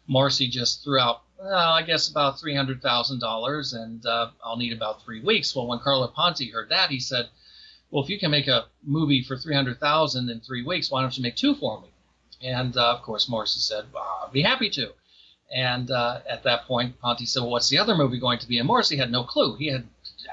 [0.07, 4.57] Morrissey just threw out well, I guess about three hundred thousand dollars, and uh, I'll
[4.57, 5.55] need about three weeks.
[5.55, 7.29] Well, when Carlo Ponti heard that, he said,
[7.91, 11.01] "Well, if you can make a movie for three hundred thousand in three weeks, why
[11.01, 11.87] don't you make two for me?"
[12.41, 14.93] And uh, of course, Morrissey said, well, "I'd be happy to."
[15.53, 18.57] And uh, at that point, Ponti said, "Well, what's the other movie going to be?"
[18.57, 19.55] And Morrissey had no clue.
[19.55, 19.87] He had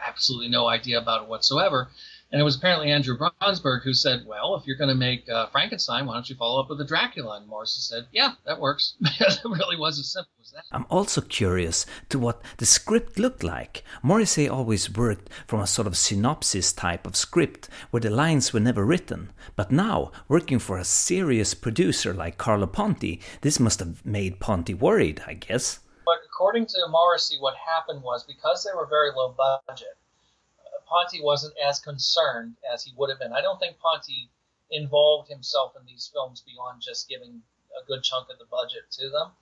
[0.06, 1.88] absolutely no idea about it whatsoever.
[2.32, 5.48] And it was apparently Andrew Braunsberg who said, Well, if you're going to make uh,
[5.48, 7.36] Frankenstein, why don't you follow up with a Dracula?
[7.36, 8.94] And Morrissey said, Yeah, that works.
[9.02, 10.64] it really was as simple as that.
[10.72, 13.84] I'm also curious to what the script looked like.
[14.02, 18.60] Morrissey always worked from a sort of synopsis type of script where the lines were
[18.60, 19.30] never written.
[19.54, 24.72] But now, working for a serious producer like Carlo Ponti, this must have made Ponti
[24.72, 25.80] worried, I guess.
[26.06, 29.98] But according to Morrissey, what happened was because they were very low budget,
[30.92, 33.32] Ponti wasn't as concerned as he would have been.
[33.32, 34.28] I don't think Ponti
[34.70, 39.08] involved himself in these films beyond just giving a good chunk of the budget to
[39.08, 39.32] them.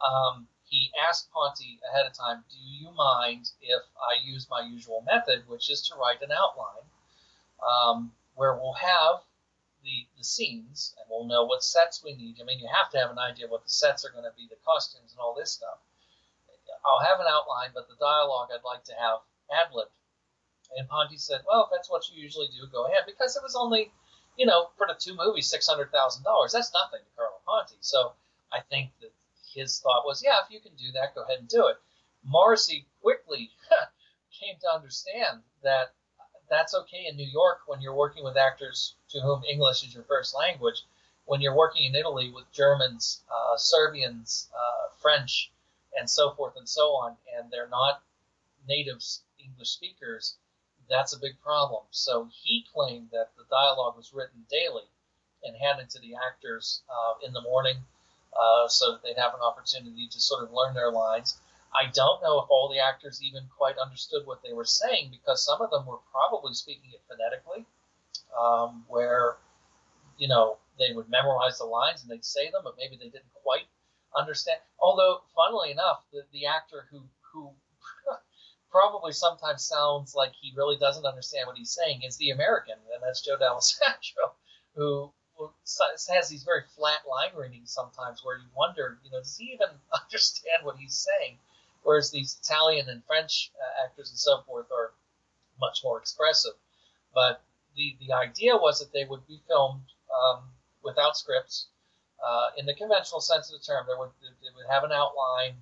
[0.00, 5.02] Um, he asked Ponti ahead of time, "Do you mind if I use my usual
[5.02, 6.88] method, which is to write an outline,
[7.62, 9.22] um, where we'll have
[9.82, 12.40] the the scenes and we'll know what sets we need.
[12.40, 14.46] I mean, you have to have an idea what the sets are going to be,
[14.48, 15.80] the costumes, and all this stuff.
[16.86, 19.20] I'll have an outline, but the dialogue I'd like to have
[19.52, 19.90] ad libbed."
[20.76, 23.54] And Ponti said, "Well, if that's what you usually do, go ahead," because it was
[23.54, 23.92] only,
[24.36, 26.52] you know, for the two movies, six hundred thousand dollars.
[26.52, 27.76] That's nothing to Carlo Ponti.
[27.80, 28.12] So
[28.52, 29.12] I think that
[29.54, 31.76] his thought was, yeah, if you can do that, go ahead and do it.
[32.24, 33.50] Morrissey quickly
[34.40, 35.92] came to understand that
[36.50, 40.04] that's okay in New York when you're working with actors to whom English is your
[40.04, 40.82] first language.
[41.26, 45.50] When you're working in Italy with Germans, uh, Serbians, uh, French,
[45.98, 48.02] and so forth and so on, and they're not
[48.68, 49.02] native
[49.38, 50.36] English speakers,
[50.88, 51.82] that's a big problem.
[51.90, 54.88] So he claimed that the dialogue was written daily
[55.42, 57.76] and handed to the actors uh, in the morning
[58.32, 61.38] uh, so that they'd have an opportunity to sort of learn their lines.
[61.74, 65.44] I don't know if all the actors even quite understood what they were saying because
[65.44, 67.66] some of them were probably speaking it phonetically,
[68.38, 69.36] um, where,
[70.16, 73.34] you know, they would memorize the lines and they'd say them, but maybe they didn't
[73.42, 73.66] quite
[74.16, 74.58] understand.
[74.78, 77.04] Although, funnily enough, the, the actor who, who
[78.74, 83.00] probably sometimes sounds like he really doesn't understand what he's saying is the American, and
[83.00, 84.34] that's Joe Dallesandro,
[84.74, 85.12] who
[86.10, 89.68] has these very flat line readings sometimes where you wonder, you know, does he even
[90.02, 91.38] understand what he's saying?
[91.84, 94.90] Whereas these Italian and French uh, actors and so forth are
[95.60, 96.54] much more expressive.
[97.14, 97.42] But
[97.76, 100.42] the, the idea was that they would be filmed um,
[100.82, 101.68] without scripts.
[102.18, 104.10] Uh, in the conventional sense of the term, they would,
[104.42, 105.54] they would have an outline.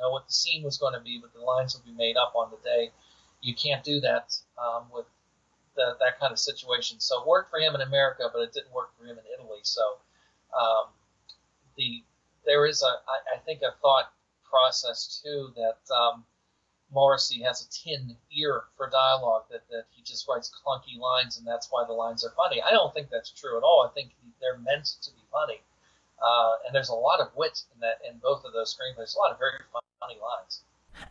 [0.00, 2.34] Know what the scene was going to be, but the lines will be made up
[2.36, 2.92] on the day.
[3.40, 5.06] You can't do that um, with
[5.76, 7.00] the, that kind of situation.
[7.00, 9.60] So it worked for him in America, but it didn't work for him in Italy.
[9.62, 9.82] So
[10.52, 10.86] um,
[11.76, 12.02] the
[12.44, 14.12] there is a I, I, think a thought
[14.48, 16.24] process too that um,
[16.92, 21.46] Morrissey has a tin ear for dialogue that, that he just writes clunky lines and
[21.46, 22.62] that's why the lines are funny.
[22.62, 23.88] I don't think that's true at all.
[23.88, 25.60] I think they're meant to be funny.
[26.22, 29.14] Uh, and there's a lot of wit in that in both of those screenplays.
[29.14, 29.52] A lot of very
[30.00, 30.62] funny lines.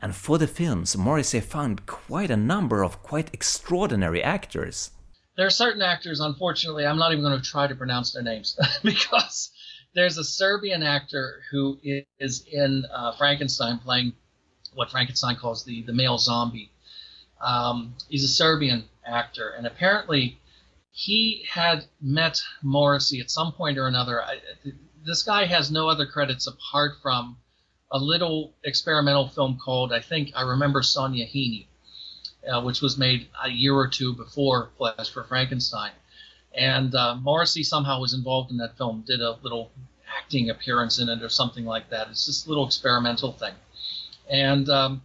[0.02, 4.91] And for the films, Morrissey found quite a number of quite extraordinary actors.
[5.38, 8.60] There are certain actors, unfortunately, I'm not even going to try to pronounce their names
[8.84, 9.52] because
[9.93, 11.80] there's a Serbian actor who
[12.20, 14.13] is in uh, Frankenstein playing
[14.74, 16.72] what Frankenstein calls the, the male zombie.
[17.41, 20.39] Um, he's a Serbian actor, and apparently
[20.91, 24.24] he had met Morrissey at some point or another.
[24.24, 24.39] I,
[25.08, 27.38] this guy has no other credits apart from
[27.91, 31.65] a little experimental film called, I think, I remember Sonia Heaney,
[32.48, 35.91] uh, which was made a year or two before Flesh for Frankenstein.
[36.54, 39.72] And uh, Morrissey somehow was involved in that film, did a little
[40.17, 42.10] acting appearance in it or something like that.
[42.10, 43.54] It's this little experimental thing.
[44.30, 45.02] And um,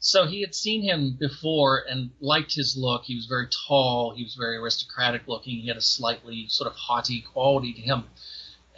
[0.00, 3.04] so he had seen him before and liked his look.
[3.04, 6.76] He was very tall, he was very aristocratic looking, he had a slightly sort of
[6.76, 8.04] haughty quality to him.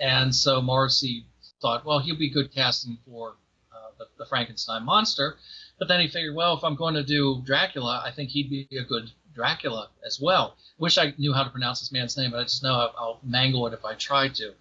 [0.02, 1.24] And so Morrissey
[1.60, 3.36] thought, well, he'll be good casting for
[3.72, 5.36] uh, the, the, Frankenstein monster.
[5.78, 8.68] But then he figured, well, if I'm going to do Dracula, I think he'd be
[8.76, 10.56] a good Dracula as well.
[10.76, 13.20] Wish I knew how to pronounce this man's name, but I just know I'll, I'll
[13.22, 14.54] mangle it if I try to.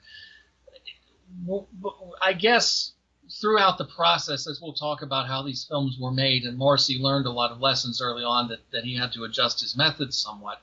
[2.21, 2.93] I guess
[3.41, 7.25] throughout the process, as we'll talk about how these films were made, and Morrissey learned
[7.25, 10.61] a lot of lessons early on that, that he had to adjust his methods somewhat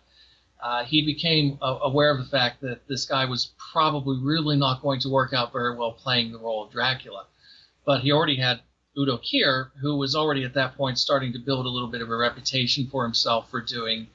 [0.60, 4.82] uh, he became uh, aware of the fact that this guy was probably really not
[4.82, 7.26] going to work out very well playing the role of Dracula.
[7.84, 8.60] But he already had
[8.96, 12.10] Udo Kier, who was already at that point starting to build a little bit of
[12.10, 14.08] a reputation for himself for doing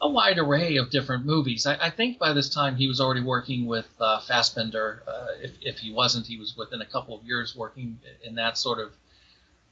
[0.00, 1.66] a wide array of different movies.
[1.66, 5.00] I, I think by this time he was already working with uh, Fassbinder.
[5.06, 8.58] Uh, if, if he wasn't, he was within a couple of years working in that
[8.58, 8.92] sort of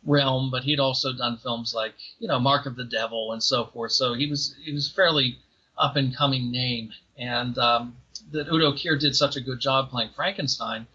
[0.05, 0.51] realm.
[0.51, 3.93] But he'd also done films like, you know, Mark of the Devil and so forth.
[3.93, 5.39] So he was he was fairly
[5.79, 7.97] up and coming name, and um,
[8.33, 10.87] that Udo Kier did such a good job playing Frankenstein,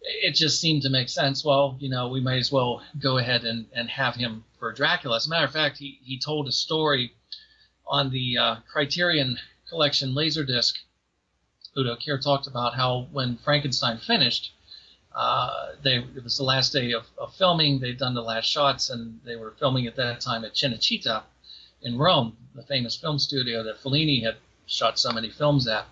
[0.00, 1.44] it just seemed to make sense.
[1.44, 5.16] Well, you know, we might as well go ahead and, and have him for Dracula.
[5.16, 7.12] As a matter of fact, he, he told a story
[7.86, 9.38] on the uh, Criterion
[9.68, 10.74] Collection Laserdisc.
[11.76, 14.52] Udo Kier talked about how when Frankenstein finished,
[15.14, 17.80] uh, they it was the last day of, of filming.
[17.80, 21.22] They'd done the last shots, and they were filming at that time at Cinecittà
[21.86, 25.86] in Rome, the famous film studio that Fellini had shot so many films at.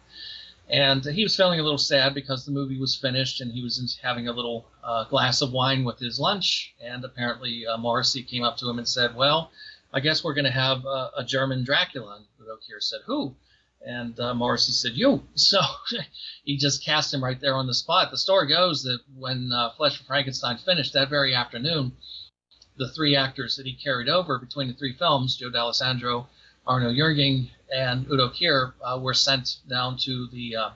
[0.69, 3.99] And he was feeling a little sad because the movie was finished and he was
[4.03, 6.75] having a little uh, glass of wine with his lunch.
[6.83, 9.53] And apparently, uh, Morrissey came up to him and said, Well,
[9.93, 12.17] I guess we're going to have uh, a German Dracula.
[12.17, 13.37] And Udo said, Who?
[13.87, 15.61] And uh, Morrissey said, "You." So
[16.45, 18.11] he just cast him right there on the spot.
[18.11, 21.93] The story goes that when uh, Flesh for Frankenstein finished that very afternoon,
[22.77, 26.27] the three actors that he carried over between the three films, Joe Dallesandro,
[26.66, 30.70] Arno Jürgen, and Udo Kier, uh, were sent down to the uh,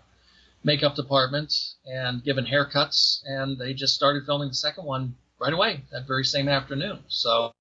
[0.65, 1.53] makeup department
[1.87, 6.25] and given haircuts, and they just started filming the second one right away that very
[6.25, 6.99] same afternoon.
[7.09, 7.53] So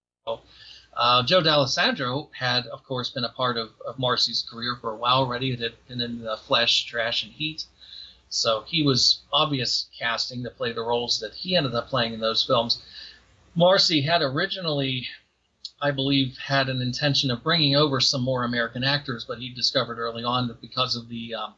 [0.96, 4.96] uh, Joe Dallesandro had, of course, been a part of, of Morrissey's career for a
[4.98, 5.52] while already.
[5.52, 7.66] It had been in the Flesh, Trash, and Heat.
[8.30, 12.20] So he was obvious casting to play the roles that he ended up playing in
[12.20, 12.82] those films.
[13.58, 15.08] Morrissey had originally,
[15.82, 19.98] I believe, had an intention of bringing over some more American actors, but he discovered
[19.98, 21.56] early on that because of the um,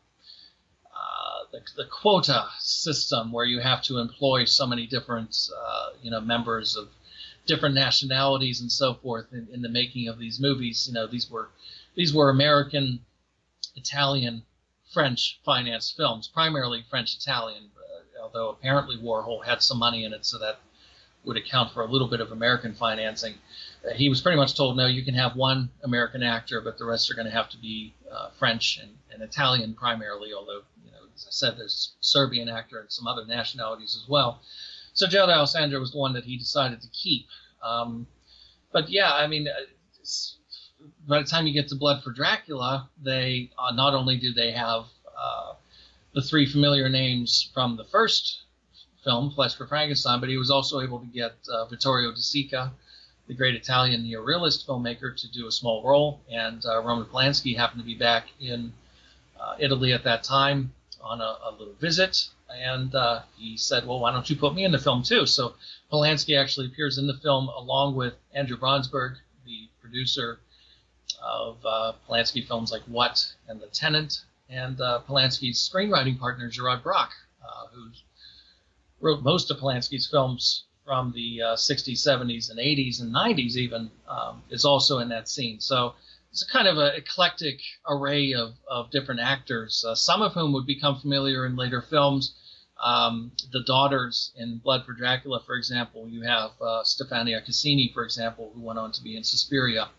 [0.95, 6.09] uh, the, the, quota system, where you have to employ so many different, uh, you
[6.09, 6.87] know, members of
[7.45, 10.87] different nationalities and so forth in, in, the making of these movies.
[10.87, 11.49] You know, these were
[11.95, 13.01] these were American,
[13.75, 14.43] Italian,
[14.93, 17.71] French financed films, primarily French Italian.
[17.75, 20.61] Uh, although apparently Warhol had some money in it, so that
[21.25, 23.35] would account for a little bit of American financing.
[23.85, 26.85] Uh, he was pretty much told, no, you can have one American actor, but the
[26.85, 30.33] rest are going to have to be uh, French and, and Italian primarily.
[30.33, 34.41] Although, you know, as I said, there's Serbian actor and some other nationalities as well.
[34.93, 37.27] So Joe Dallesandro was the one that he decided to keep.
[37.61, 38.07] Um,
[38.71, 39.61] but yeah, I mean, uh,
[41.07, 44.51] by the time you get to Blood for Dracula, they uh, not only do they
[44.51, 44.85] have
[45.17, 45.53] uh,
[46.13, 48.43] the three familiar names from the first
[49.03, 52.71] film, Flesh for Frankenstein, but he was also able to get uh, Vittorio De Sica,
[53.27, 57.81] the great Italian neorealist filmmaker, to do a small role, and uh, Roman Polanski happened
[57.81, 58.73] to be back in
[59.39, 63.99] uh, Italy at that time on a, a little visit, and uh, he said, "Well,
[63.99, 65.53] why don't you put me in the film too?" So
[65.91, 70.39] Polanski actually appears in the film along with Andrew Braunsberg, the producer
[71.21, 76.83] of uh, Polanski films like What and The Tenant, and uh, Polanski's screenwriting partner Gerard
[76.83, 77.11] Brach,
[77.43, 77.89] uh, who
[79.01, 83.91] wrote most of Polanski's films from the 60s, uh, 70s, and 80s and 90s, even
[84.07, 85.59] um, is also in that scene.
[85.59, 85.93] So
[86.31, 90.53] it's a kind of an eclectic array of, of different actors, uh, some of whom
[90.53, 92.33] would become familiar in later films.
[92.81, 98.03] Um, the daughters in Blood for Dracula, for example, you have uh, Stefania Casini, for
[98.03, 99.89] example, who went on to be in Suspiria.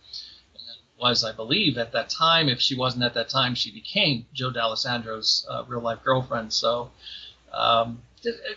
[0.98, 4.50] Was, I believe, at that time, if she wasn't at that time, she became Joe
[4.50, 6.52] Dallesandro's uh, real life girlfriend.
[6.52, 6.90] So
[7.52, 8.02] um,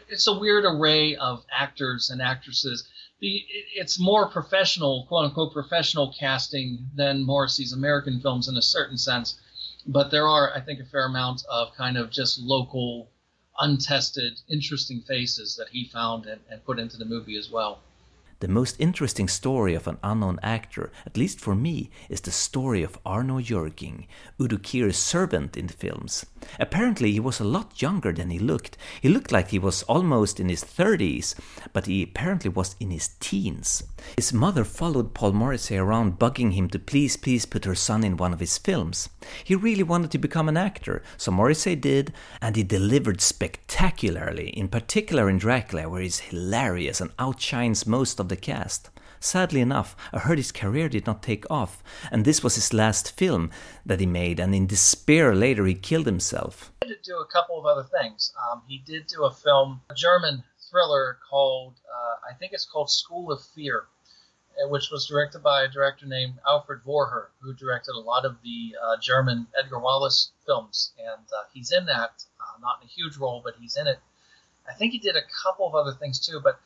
[0.09, 2.87] it's a weird array of actors and actresses
[3.23, 3.45] the
[3.75, 9.39] it's more professional, quote unquote, professional casting than Morrissey's American films in a certain sense.
[9.85, 13.09] But there are, I think, a fair amount of kind of just local,
[13.59, 17.79] untested, interesting faces that he found and, and put into the movie as well.
[18.43, 22.83] The most interesting story of an unknown actor, at least for me, is the story
[22.83, 24.05] of Arno Jürgen,
[24.37, 26.25] Udo Kier's servant in the films.
[26.59, 28.75] Apparently, he was a lot younger than he looked.
[29.01, 31.35] He looked like he was almost in his 30s,
[31.71, 33.83] but he apparently was in his teens.
[34.17, 38.17] His mother followed Paul Morrissey around, bugging him to please, please put her son in
[38.17, 39.07] one of his films.
[39.45, 44.67] He really wanted to become an actor, so Morrissey did, and he delivered spectacularly, in
[44.67, 48.89] particular in Dracula, where he's hilarious and outshines most of the the cast.
[49.19, 53.15] Sadly enough, I heard his career did not take off, and this was his last
[53.15, 53.51] film
[53.85, 56.73] that he made, and in despair later he killed himself.
[56.81, 58.33] He did do a couple of other things.
[58.43, 62.89] Um, he did do a film, a German thriller called, uh, I think it's called
[62.89, 63.85] School of Fear,
[64.57, 68.35] uh, which was directed by a director named Alfred Vohrer, who directed a lot of
[68.43, 70.91] the uh, German Edgar Wallace films.
[70.97, 73.99] And uh, he's in that, uh, not in a huge role, but he's in it.
[74.67, 76.59] I think he did a couple of other things too, but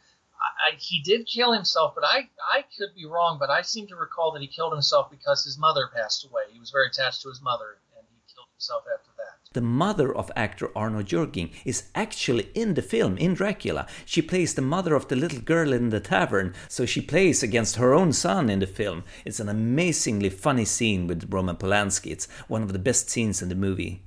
[0.68, 3.96] I, he did kill himself, but I, I could be wrong, but I seem to
[3.96, 6.44] recall that he killed himself because his mother passed away.
[6.52, 9.54] He was very attached to his mother, and he killed himself after that.
[9.54, 13.88] The mother of actor Arno Jürgen is actually in the film, in Dracula.
[14.06, 17.78] She plays the mother of the little girl in the tavern, so she plays against
[17.78, 19.04] her own son in the film.
[19.26, 22.12] It's an amazingly funny scene with Roman Polanski.
[22.12, 24.04] It's one of the best scenes in the movie.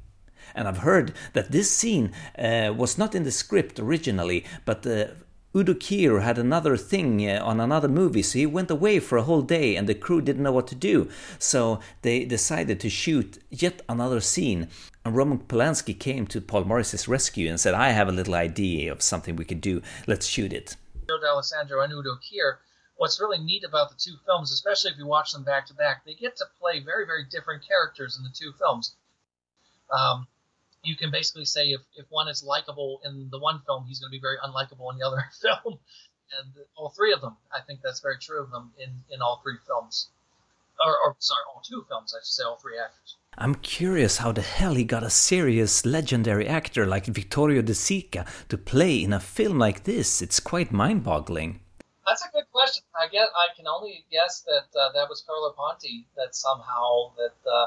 [0.55, 5.07] And I've heard that this scene uh, was not in the script originally, but uh,
[5.55, 9.25] Udo Kier had another thing uh, on another movie, so he went away for a
[9.25, 11.11] whole day and the crew didn't know what to do.
[11.41, 14.69] So they decided to shoot yet another scene.
[15.05, 18.93] And Roman Polanski came to Paul Morrissey's rescue and said, I have a little idea
[18.93, 19.83] of something we could do.
[20.07, 20.77] Let's shoot it.
[21.09, 22.59] Joe Dallesandro and Udo Kier,
[22.97, 26.05] what's really neat about the two films, especially if you watch them back to back,
[26.05, 28.95] they get to play very, very different characters in the two films.
[29.91, 30.29] Um,
[30.83, 34.11] you can basically say if, if one is likable in the one film, he's going
[34.11, 35.79] to be very unlikable in the other film.
[36.39, 39.41] And all three of them, I think that's very true of them in, in all
[39.43, 40.09] three films.
[40.85, 43.17] Or, or sorry, all two films, I should say, all three actors.
[43.37, 48.27] I'm curious how the hell he got a serious legendary actor like Vittorio De Sica
[48.49, 50.23] to play in a film like this.
[50.23, 51.61] It's quite mind-boggling.
[52.07, 52.83] That's a good question.
[52.99, 56.07] I guess I can only guess that uh, that was Carlo Ponti.
[56.17, 57.67] That somehow that uh,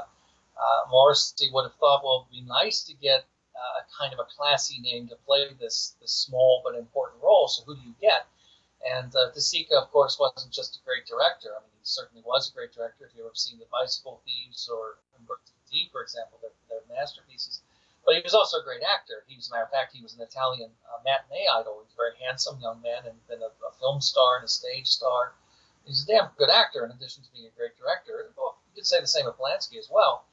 [0.58, 3.26] uh, Morrissey would have thought, well, it'd be nice to get
[3.56, 7.48] uh, a kind of a classy name to play this this small but important role.
[7.48, 8.28] So who do you get?
[8.84, 11.56] And uh, De Sica, of course, wasn't just a great director.
[11.56, 13.06] I mean, he certainly was a great director.
[13.06, 15.40] If you've ever seen The Bicycle Thieves or of
[15.72, 17.62] D, for example, they're, they're masterpieces.
[18.06, 19.24] But he was also a great actor.
[19.28, 21.80] He was, as a matter of fact, he was an Italian uh, matinee idol.
[21.80, 24.52] He was a very handsome young man and been a, a, film star and a
[24.52, 25.34] stage star.
[25.86, 28.32] He's a damn good actor in addition to being a great director.
[28.36, 30.26] Well, you could say the same of Polanski as well.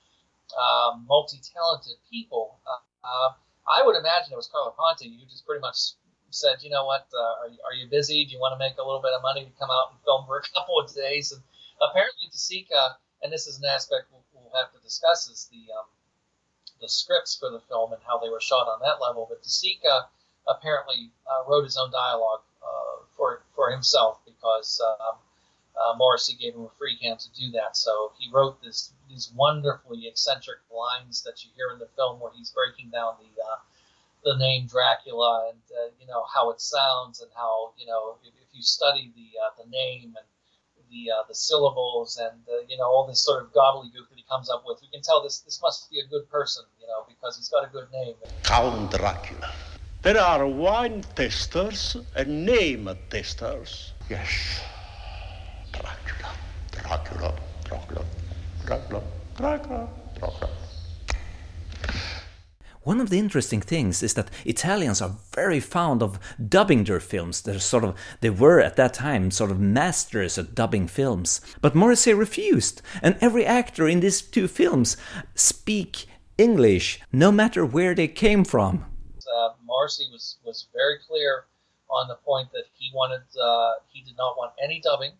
[0.55, 2.59] Um, multi-talented people.
[2.67, 3.31] Uh, uh,
[3.69, 5.95] I would imagine it was Carlo Ponti who just pretty much
[6.31, 8.25] said, you know what, uh, are, you, are you busy?
[8.25, 10.27] Do you want to make a little bit of money to come out and film
[10.27, 11.33] for a couple of days?
[11.33, 11.43] And
[11.83, 15.71] apparently, De Sica, and this is an aspect we'll, we'll have to discuss, is the
[15.75, 15.87] um,
[16.81, 19.27] the scripts for the film and how they were shot on that level.
[19.29, 20.09] But De Sica
[20.49, 25.19] apparently uh, wrote his own dialogue uh, for for himself because um,
[25.77, 27.77] uh, Morrissey gave him a free hand to do that.
[27.77, 32.33] So he wrote this these wonderfully eccentric lines that you hear in the film where
[32.37, 33.59] he's breaking down the uh,
[34.25, 38.33] the name Dracula and uh, you know how it sounds and how you know if,
[38.35, 40.27] if you study the uh, the name and
[40.91, 44.25] the uh, the syllables and uh, you know all this sort of gobbledygook that he
[44.29, 47.05] comes up with, you can tell this this must be a good person, you know,
[47.09, 48.15] because he's got a good name.
[48.43, 49.49] Count Dracula.
[50.03, 53.93] There are wine testers and name testers.
[54.09, 54.65] Yes,
[55.73, 56.31] Dracula,
[56.73, 57.35] Dracula, Dracula,
[57.65, 58.20] Dracula, Dracula, Dracula.
[62.83, 66.19] One of the interesting things is that Italians are very fond of
[66.49, 67.43] dubbing their films.
[67.43, 71.41] They're sort of they were at that time sort of masters at dubbing films.
[71.61, 74.97] But Morrissey refused, and every actor in these two films
[75.35, 76.07] speak
[76.39, 78.87] English, no matter where they came from.
[79.19, 81.45] Uh, Morrissey was was very clear
[81.91, 85.13] on the point that he wanted uh, he did not want any dubbing.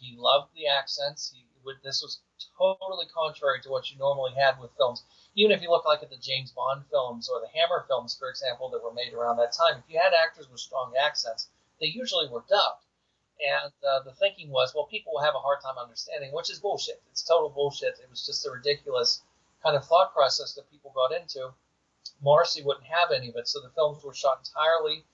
[0.00, 1.32] He loved the accents.
[1.32, 1.51] He would,
[1.82, 2.20] this was
[2.58, 5.04] totally contrary to what you normally had with films
[5.34, 8.28] even if you look like at the James Bond films or the Hammer films, for
[8.28, 11.48] example, that were made around that time, if you had actors with strong accents,
[11.80, 12.84] they usually were dubbed.
[13.40, 16.60] And uh, the thinking was, well, people will have a hard time understanding, which is
[16.60, 17.02] bullshit.
[17.10, 17.98] It's total bullshit.
[17.98, 19.22] It was just a ridiculous
[19.62, 21.50] kind of thought process that people got into.
[22.20, 25.04] Morrissey wouldn't have any of it, so the films were shot entirely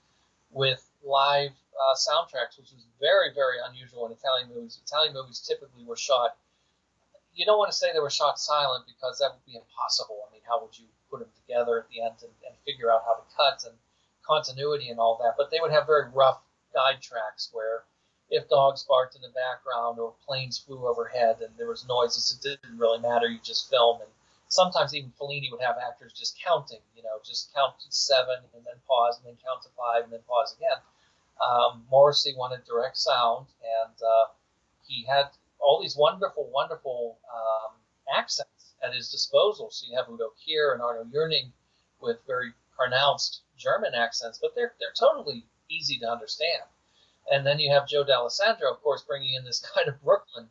[0.50, 4.80] with live uh, soundtracks, which was very, very unusual in Italian movies.
[4.84, 6.36] Italian movies typically were shot
[7.38, 10.26] you don't want to say they were shot silent because that would be impossible.
[10.26, 13.06] I mean, how would you put them together at the end and, and figure out
[13.06, 13.78] how to cut and
[14.26, 15.38] continuity and all that?
[15.38, 16.42] But they would have very rough
[16.74, 17.86] guide tracks where
[18.28, 22.42] if dogs barked in the background or planes flew overhead and there was noises, it
[22.42, 23.28] didn't really matter.
[23.30, 24.02] You just film.
[24.02, 24.10] And
[24.48, 28.66] sometimes even Fellini would have actors just counting, you know, just count to seven and
[28.66, 30.82] then pause and then count to five and then pause again.
[31.44, 34.26] Um, Morrissey wanted direct sound, and uh,
[34.86, 35.26] he had
[35.60, 37.72] all these wonderful, wonderful um,
[38.16, 39.70] accents at his disposal.
[39.70, 41.52] So you have Udo Kier and Arno Jürgen
[42.00, 46.62] with very pronounced German accents, but they're they're totally easy to understand.
[47.30, 50.48] And then you have Joe Dallesandro, of course, bringing in this kind of Brooklyn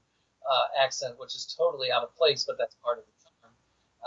[0.49, 3.53] uh, accent, which is totally out of place, but that's part of the charm.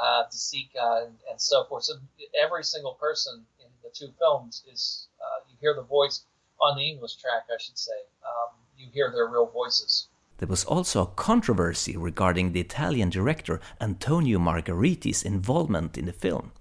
[0.00, 1.84] Uh, De Sica and, and so forth.
[1.84, 1.94] So
[2.40, 6.24] every single person in the two films is uh, you hear the voice
[6.60, 7.98] on the English track, I should say.
[8.24, 10.08] Um, you hear their real voices.
[10.38, 16.52] There was also a controversy regarding the Italian director Antonio Margheriti's involvement in the film.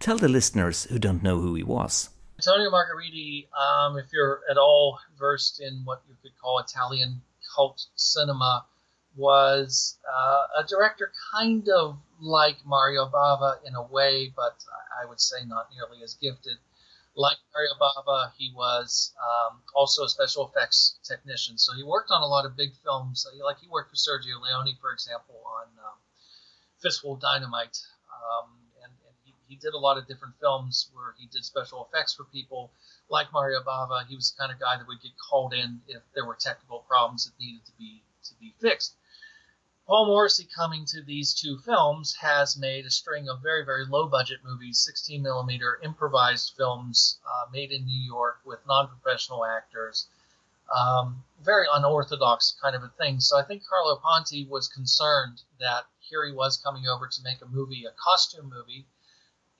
[0.00, 2.08] Tell the listeners who don't know who he was.
[2.38, 7.20] Antonio Margheriti, um, if you're at all versed in what you could call Italian
[7.54, 8.64] cult cinema,
[9.16, 14.64] was uh, a director kind of like Mario Bava in a way, but
[15.02, 16.56] I would say not nearly as gifted
[17.16, 21.56] like Mario Bava, he was um, also a special effects technician.
[21.56, 23.26] So he worked on a lot of big films.
[23.42, 25.96] Like he worked for Sergio Leone, for example, on um,
[26.82, 27.78] Fistful Dynamite.
[28.12, 28.50] Um,
[28.84, 32.14] and, and he, he, did a lot of different films where he did special effects
[32.14, 32.70] for people.
[33.08, 36.02] Like Mario Bava, he was the kind of guy that would get called in if
[36.14, 38.96] there were technical problems that needed to be to be fixed.
[39.86, 44.08] Paul Morrissey coming to these two films has made a string of very, very low
[44.08, 50.08] budget movies, 16 millimeter improvised films uh, made in New York with non professional actors.
[50.76, 53.20] Um, very unorthodox kind of a thing.
[53.20, 57.40] So I think Carlo Ponti was concerned that here he was coming over to make
[57.40, 58.86] a movie, a costume movie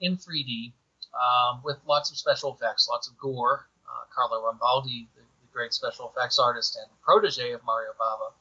[0.01, 0.73] in 3D
[1.15, 3.69] um, with lots of special effects, lots of gore.
[3.89, 8.33] Uh, Carlo Rambaldi, the, the, great special effects artist and protege of Mario Bava,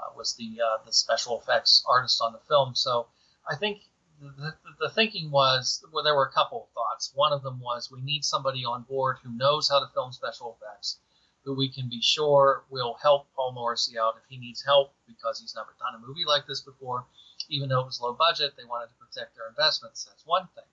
[0.00, 2.74] uh, was the uh, the special effects artist on the film.
[2.74, 3.06] So
[3.50, 3.82] I think
[4.20, 7.12] the, the thinking was well, there were a couple of thoughts.
[7.14, 10.56] One of them was we need somebody on board who knows how to film special
[10.60, 10.98] effects,
[11.44, 15.40] who we can be sure will help Paul Morrissey out if he needs help because
[15.40, 17.06] he's never done a movie like this before.
[17.48, 20.04] Even though it was low budget, they wanted to protect their investments.
[20.04, 20.64] That's one thing.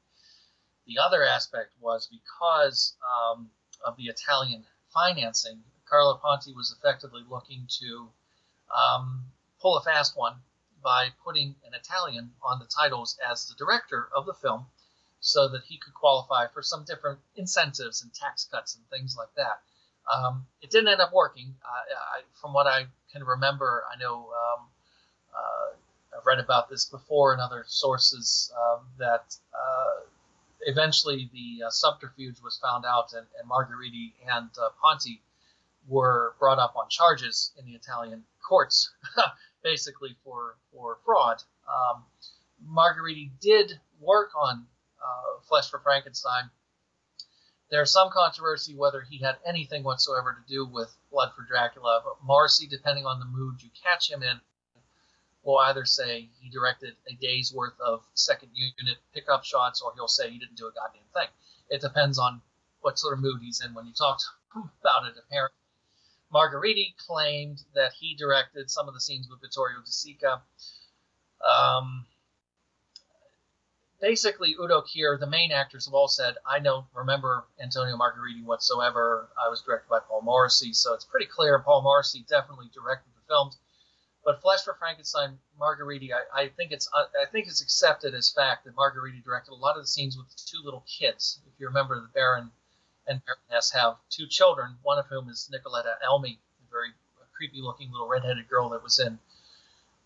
[0.86, 3.50] The other aspect was because um,
[3.86, 4.64] of the Italian
[4.94, 8.10] financing, Carlo Ponti was effectively looking to
[8.76, 9.24] um,
[9.62, 10.36] pull a fast one
[10.84, 14.66] by putting an Italian on the titles as the director of the film
[15.20, 19.34] so that he could qualify for some different incentives and tax cuts and things like
[19.36, 19.62] that.
[20.14, 21.56] Um, it didn't end up working.
[21.66, 24.68] Uh, I, from what I can remember, I know um,
[25.36, 30.06] uh, I've read about this before in other sources um, that uh,
[30.62, 35.22] eventually the uh, subterfuge was found out, and, and Margheriti and uh, Ponti
[35.88, 38.92] were brought up on charges in the Italian courts,
[39.64, 41.42] basically for for fraud.
[41.68, 42.04] Um,
[42.66, 44.66] Margheriti did work on
[45.02, 46.50] uh, Flesh for Frankenstein.
[47.70, 52.24] There's some controversy whether he had anything whatsoever to do with Blood for Dracula, but
[52.24, 54.40] Morrissey, depending on the mood you catch him in,
[55.44, 60.08] will either say he directed a day's worth of second unit pickup shots or he'll
[60.08, 61.30] say he didn't do a goddamn thing.
[61.70, 62.42] It depends on
[62.82, 64.26] what sort of mood he's in when you talk to
[64.60, 65.57] him about it, apparently.
[66.34, 70.42] Margheriti claimed that he directed some of the scenes with Vittorio De Sica.
[71.48, 72.06] Um,
[74.02, 79.30] basically, Udo Kier, the main actors, have all said, I don't remember Antonio Margheriti whatsoever.
[79.44, 83.22] I was directed by Paul Morrissey, so it's pretty clear Paul Morrissey definitely directed the
[83.28, 83.58] films.
[84.26, 88.66] But Flesh for Frankenstein, Margheriti, I, I think it's I think it's accepted as fact
[88.66, 91.40] that Margheriti directed a lot of the scenes with the two little kids.
[91.48, 92.52] If you remember, the Baron
[93.08, 96.90] and Baroness have two children, one of whom is Nicoletta Elmi, a very
[97.34, 99.20] creepy looking little redheaded girl that was in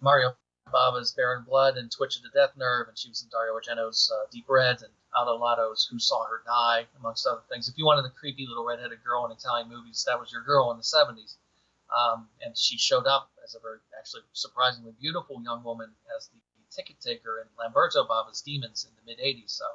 [0.02, 0.36] Mario
[0.72, 4.12] Bava's Baron Blood and Twitch of the Death Nerve, and she was in Dario Argento's
[4.14, 4.92] uh, Deep Red and
[5.40, 7.68] Lado's Who Saw Her Die, amongst other things.
[7.68, 10.72] If you wanted a creepy little redheaded girl in Italian movies, that was your girl
[10.72, 11.36] in the 70s.
[11.92, 16.40] Um, and she showed up as a very, actually, surprisingly beautiful young woman as the
[16.74, 19.52] ticket taker in Lamberto Bava's Demons in the mid 80s.
[19.52, 19.66] So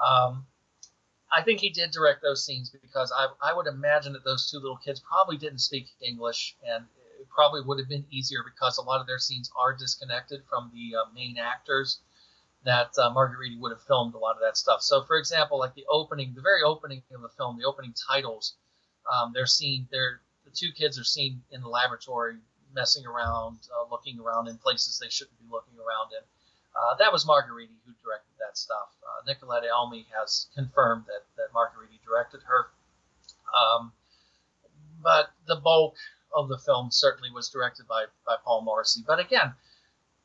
[0.00, 0.46] um,
[1.34, 4.58] I think he did direct those scenes because I, I would imagine that those two
[4.58, 6.84] little kids probably didn't speak English, and
[7.18, 10.70] it probably would have been easier because a lot of their scenes are disconnected from
[10.74, 12.00] the uh, main actors.
[12.64, 14.82] That uh, Margheriti would have filmed a lot of that stuff.
[14.82, 18.54] So, for example, like the opening, the very opening of the film, the opening titles,
[19.12, 19.88] um, they're seen.
[19.90, 22.36] They're the two kids are seen in the laboratory
[22.74, 26.22] messing around, uh, looking around in places they shouldn't be looking around in.
[26.74, 28.88] Uh, that was Margheriti who directed that stuff.
[29.02, 32.66] Uh, Nicoletta Elmi has confirmed that, that Margheriti directed her.
[33.52, 33.92] Um,
[35.02, 35.96] but the bulk
[36.34, 39.02] of the film certainly was directed by, by Paul Morrissey.
[39.06, 39.52] But again,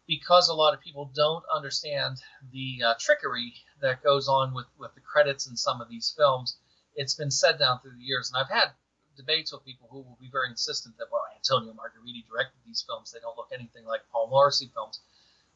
[0.08, 2.18] because a lot of people don't understand
[2.54, 6.58] the uh, trickery that goes on with, with the credits in some of these films,
[6.95, 8.32] it's been said down through the years.
[8.32, 8.72] And I've had
[9.18, 13.12] debates with people who will be very insistent that, well, Antonio Margheriti directed these films.
[13.12, 15.02] They don't look anything like Paul Morrissey films.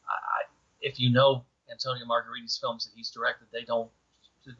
[0.06, 0.44] I,
[0.82, 3.90] if you know Antonio Margheriti's films that he's directed, they don't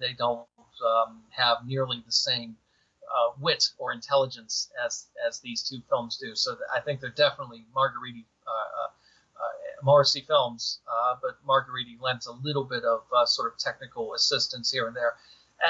[0.00, 0.46] they don't
[0.86, 2.56] um, have nearly the same
[3.02, 6.34] uh, wit or intelligence as as these two films do.
[6.34, 8.88] So I think they're definitely Margheriti uh, uh,
[9.36, 14.14] uh Morrissey films, uh, but Margheriti lends a little bit of uh, sort of technical
[14.14, 15.14] assistance here and there.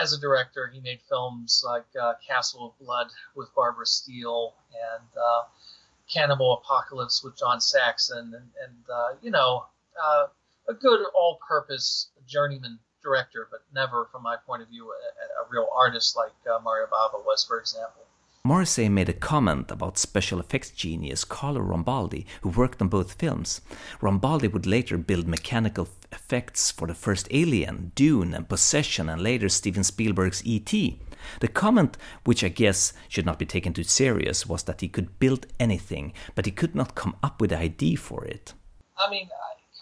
[0.00, 1.84] As a director, he made films like
[2.26, 5.08] Castle of Blood with Barbara Steele and
[6.10, 9.66] Cannibal Apocalypse with John Saxon, and, and you know
[10.68, 15.68] a good all-purpose journeyman director, but never, from my point of view, a, a real
[15.76, 18.02] artist like uh, Mario Bava was, for example.
[18.44, 23.60] Morrissey made a comment about special effects genius Carlo Rambaldi, who worked on both films.
[24.00, 29.48] Rambaldi would later build mechanical effects for the first Alien, Dune, and Possession, and later
[29.48, 30.98] Steven Spielberg's E.T.
[31.38, 35.20] The comment, which I guess should not be taken too serious, was that he could
[35.20, 38.54] build anything, but he could not come up with the idea for it.
[38.98, 39.28] I mean,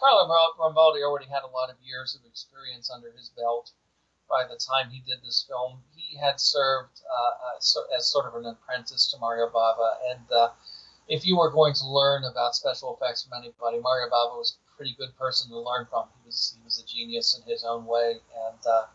[0.01, 0.25] Carlo
[0.57, 3.71] Rambaldi already had a lot of years of experience under his belt
[4.27, 5.83] by the time he did this film.
[5.95, 7.57] He had served uh,
[7.95, 10.49] as sort of an apprentice to Mario Bava, and uh,
[11.07, 14.75] if you were going to learn about special effects from anybody, Mario Bava was a
[14.75, 16.07] pretty good person to learn from.
[16.17, 18.85] He was he was a genius in his own way, and uh,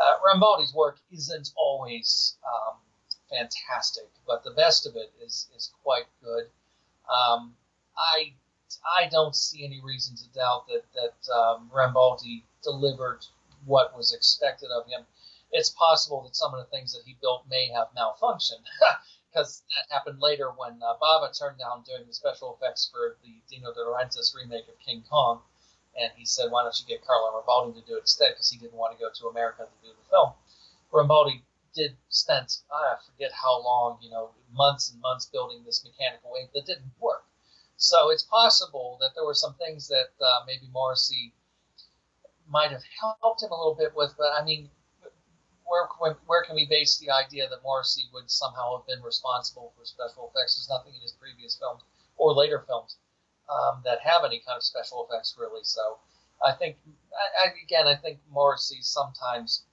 [0.00, 2.76] uh Rambaldi's work isn't always um,
[3.28, 6.44] fantastic, but the best of it is is quite good.
[7.12, 7.56] Um,
[7.98, 8.32] I
[8.84, 13.26] I don't see any reason to doubt that that um, Rambaldi delivered
[13.64, 15.06] what was expected of him.
[15.52, 18.64] It's possible that some of the things that he built may have malfunctioned,
[19.32, 23.42] because that happened later when uh, Bava turned down doing the special effects for the
[23.48, 25.42] Dino De Laurentiis remake of King Kong,
[26.00, 28.58] and he said, "Why don't you get Carlo Rambaldi to do it instead?" Because he
[28.58, 30.32] didn't want to go to America to do the film.
[30.92, 31.42] Rambaldi
[31.74, 36.52] did spend I forget how long, you know, months and months building this mechanical ape
[36.54, 37.24] that didn't work.
[37.80, 41.32] So it's possible that there were some things that uh, maybe Morrissey
[42.46, 44.68] might have helped him a little bit with, but I mean,
[45.64, 45.88] where,
[46.26, 50.28] where, can we base the idea that Morrissey would somehow have been responsible for special
[50.28, 50.56] effects?
[50.56, 51.80] There's nothing in his previous films
[52.18, 52.98] or later films
[53.48, 55.64] um, that have any kind of special effects really.
[55.64, 56.00] So
[56.44, 59.64] I think, I, I, again, I think Morrissey sometimes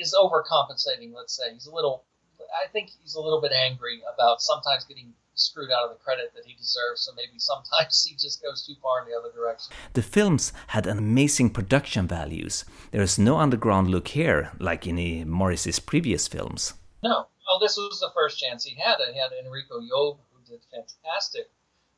[0.00, 1.12] is overcompensating.
[1.12, 2.04] Let's say he's a little.
[2.64, 6.32] I think he's a little bit angry about sometimes getting screwed out of the credit
[6.34, 7.02] that he deserves.
[7.02, 9.72] So maybe sometimes he just goes too far in the other direction.
[9.92, 12.64] The films had amazing production values.
[12.90, 16.74] There is no underground look here, like in Morrissey's previous films.
[17.02, 17.26] No.
[17.46, 18.96] Well, this was the first chance he had.
[19.12, 21.48] He had Enrico Job, who did fantastic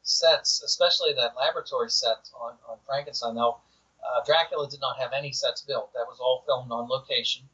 [0.02, 3.34] sets, especially that laboratory set on, on Frankenstein.
[3.34, 3.58] Now,
[4.04, 5.92] uh, Dracula did not have any sets built.
[5.94, 7.48] That was all filmed on location.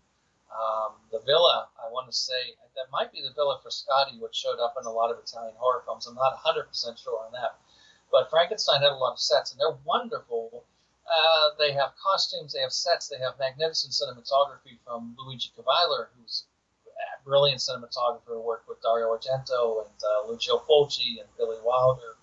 [0.55, 4.37] Um, the villa, I want to say, that might be the villa for Frascati, which
[4.37, 6.07] showed up in a lot of Italian horror films.
[6.07, 7.59] I'm not 100% sure on that.
[8.13, 10.65] But Frankenstein had a lot of sets, and they're wonderful.
[11.05, 16.45] Uh, they have costumes, they have sets, they have magnificent cinematography from Luigi Kuveiller, who's
[16.87, 22.17] a brilliant cinematographer, who worked with Dario Argento and uh, Lucio Fulci and Billy Wilder.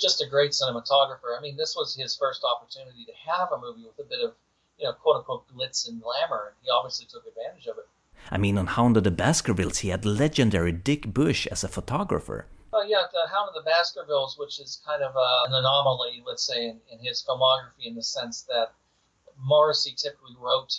[0.00, 1.36] Just a great cinematographer.
[1.36, 4.34] I mean, this was his first opportunity to have a movie with a bit of
[4.78, 7.88] you know, quote unquote glitz and glamour, and he obviously took advantage of it.
[8.30, 12.46] I mean, on Hound of the Baskervilles, he had legendary Dick Bush as a photographer.
[12.72, 16.46] Oh yeah, the Hound of the Baskervilles, which is kind of uh, an anomaly, let's
[16.46, 18.72] say, in, in his filmography, in the sense that
[19.38, 20.72] Morrissey typically wrote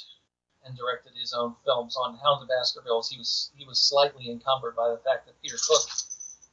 [0.65, 1.95] and directed his own films.
[1.97, 5.39] On Hound of the Baskervilles, he was he was slightly encumbered by the fact that
[5.41, 5.89] Peter Cook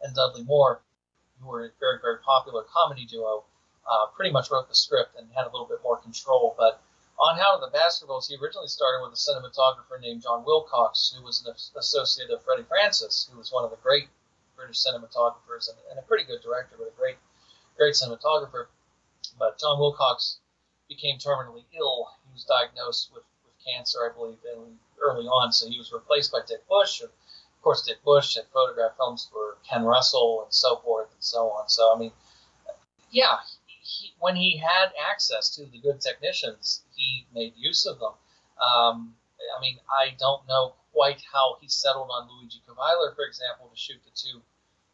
[0.02, 0.82] and Dudley Moore,
[1.40, 3.44] who were a very very popular comedy duo,
[3.90, 6.54] uh, pretty much wrote the script and had a little bit more control.
[6.58, 6.82] But
[7.20, 11.22] on Hound of the Baskervilles, he originally started with a cinematographer named John Wilcox, who
[11.22, 14.08] was an associate of Freddie Francis, who was one of the great
[14.56, 17.16] British cinematographers and, and a pretty good director, but a great,
[17.76, 18.66] great cinematographer.
[19.38, 20.38] But John Wilcox
[20.88, 22.08] became terminally ill.
[22.26, 24.38] He was diagnosed with, with cancer, I believe,
[25.00, 27.02] early on, so he was replaced by Dick Bush.
[27.02, 27.10] Of
[27.62, 31.68] course, Dick Bush had photographed films for Ken Russell and so forth and so on.
[31.68, 32.12] So, I mean,
[33.10, 38.12] yeah, he, when he had access to the good technicians, he made use of them.
[38.60, 39.14] Um,
[39.56, 43.76] I mean, I don't know quite how he settled on Luigi Kuveiller, for example, to
[43.76, 44.42] shoot the two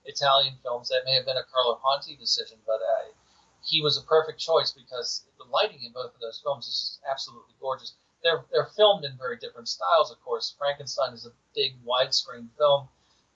[0.04, 0.88] Italian films.
[0.88, 3.10] That may have been a Carlo Ponti decision, but uh,
[3.62, 7.54] he was a perfect choice because the lighting in both of those films is absolutely
[7.60, 7.94] gorgeous.
[8.22, 10.54] They're, they're filmed in very different styles, of course.
[10.56, 12.88] Frankenstein is a big widescreen film,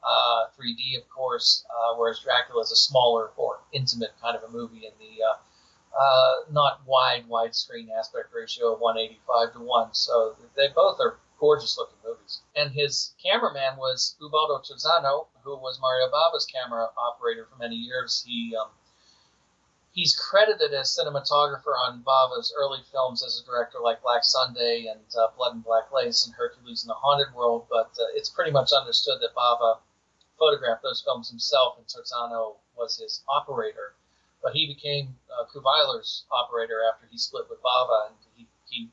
[0.03, 4.53] uh, 3D, of course, uh, whereas Dracula is a smaller, more intimate kind of a
[4.53, 5.23] movie in the
[5.99, 9.95] uh, not wide widescreen aspect ratio of 185 to 1.
[9.95, 12.43] So they both are gorgeous looking movies.
[12.55, 18.23] And his cameraman was Ubaldo Terzano, who was Mario Bava's camera operator for many years.
[18.27, 18.69] He um,
[19.93, 25.01] he's credited as cinematographer on Bava's early films as a director, like Black Sunday and
[25.19, 27.67] uh, Blood and Black Lace and Hercules in the Haunted World.
[27.69, 29.79] But uh, it's pretty much understood that Bava
[30.39, 33.95] photographed those films himself, and Terzano was his operator.
[34.43, 38.89] But he became uh, Kuveiller's operator after he split with Bava, and he, he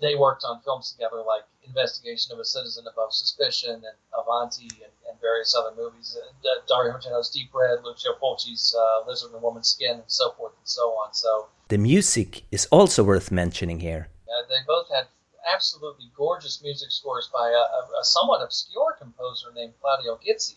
[0.00, 4.92] they worked on films together like Investigation of a Citizen Above Suspicion and Avanti and,
[5.08, 6.16] and various other movies.
[6.16, 10.02] And, uh, Dario Argento's Deep Red, Lucio Fulci's uh, Lizard in a Woman's Skin, and
[10.06, 11.12] so forth and so on.
[11.12, 14.08] So the music is also worth mentioning here.
[14.26, 15.08] Uh, they both had
[15.52, 20.56] absolutely gorgeous music scores by a, a, a somewhat obscure composer named Claudio Gizzi,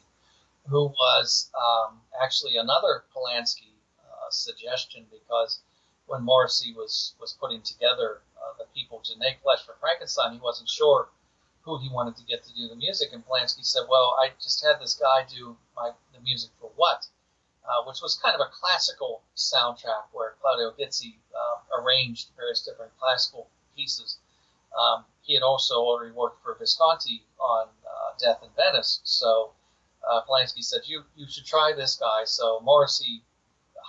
[0.68, 3.70] who was um, actually another Polanski
[4.34, 5.60] suggestion because
[6.08, 10.40] when Morrissey was was putting together uh, the people to make Flesh for Frankenstein, he
[10.40, 11.10] wasn't sure
[11.62, 14.64] who he wanted to get to do the music, and Polanski said, "Well, I just
[14.64, 17.08] had this guy do my the music for what."
[17.64, 22.92] Uh, which was kind of a classical soundtrack where Claudio Gizzi uh, arranged various different
[23.00, 24.18] classical pieces.
[24.76, 29.54] Um, he had also already worked for Visconti on uh, Death in Venice, so
[30.10, 33.24] uh, Polanski said, "You you should try this guy." So Morrissey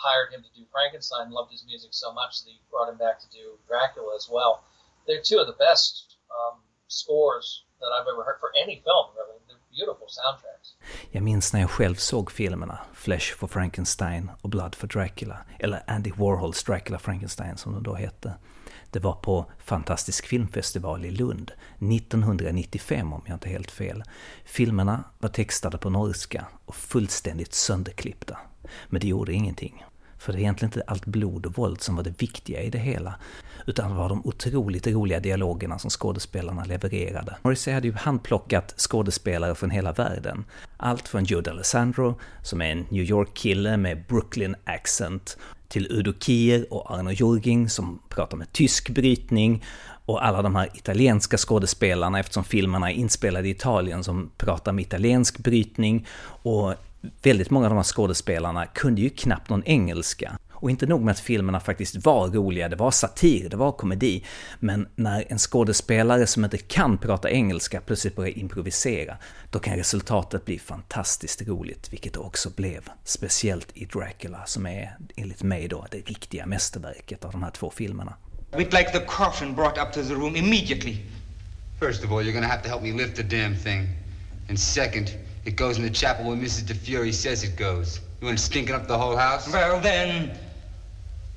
[0.06, 3.16] hired him to do Frankenstein, loved his music so much that he brought him back
[3.24, 4.52] to do Dracula as well.
[5.06, 5.92] They're two of the best
[6.38, 6.56] um,
[6.88, 7.46] scores
[7.80, 9.38] that I've ever heard for any film, really.
[9.48, 10.68] They're beautiful soundtracks.
[11.10, 15.82] Jag minns när jag själv såg filmerna Flesh for Frankenstein och Blood for Dracula, eller
[15.86, 18.34] Andy Warhols Dracula Frankenstein som de då hette.
[18.90, 24.02] Det var på Fantastisk filmfestival i Lund 1995 om jag inte helt fel.
[24.44, 28.38] Filmerna var textade på norska och fullständigt sönderklippta.
[28.88, 29.84] Men det gjorde ingenting.
[30.22, 32.78] För det är egentligen inte allt blod och våld som var det viktiga i det
[32.78, 33.14] hela,
[33.66, 37.36] utan det var de otroligt roliga dialogerna som skådespelarna levererade.
[37.42, 40.44] Morrissey hade ju handplockat skådespelare från hela världen.
[40.76, 46.66] Allt från Jude Alessandro, som är en New York-kille med Brooklyn accent, till Udo Kier
[46.70, 49.64] och Arno Jorging som pratar med tysk brytning
[50.04, 54.82] och alla de här italienska skådespelarna eftersom filmerna är inspelade i Italien som pratar med
[54.82, 56.06] italiensk brytning
[56.42, 56.74] och
[57.22, 60.38] väldigt många av de här skådespelarna kunde ju knappt någon engelska.
[60.52, 64.24] Och inte nog med att filmerna faktiskt var roliga, det var satir, det var komedi,
[64.58, 69.16] men när en skådespelare som inte kan prata engelska plötsligt börjar improvisera,
[69.50, 72.88] då kan resultatet bli fantastiskt roligt, vilket det också blev.
[73.04, 77.70] Speciellt i Dracula, som är enligt mig då det riktiga mästerverket av de här två
[77.70, 78.14] filmerna.
[78.52, 80.96] We'd like the coffin brought up to the room immediately.
[81.80, 83.88] First of all, you're gonna have to help me lift the damn thing.
[84.48, 85.08] And second,
[85.44, 86.66] it goes in the chapel where Mrs.
[86.66, 88.00] Di Fiori says it goes.
[88.20, 89.52] You want it stinking up the whole house?
[89.52, 90.38] Well, then,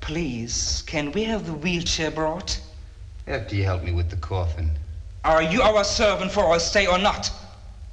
[0.00, 2.60] please, can we have the wheelchair brought?
[3.26, 4.70] After you help me with the coffin.
[5.24, 7.32] Are you our servant for our stay or not?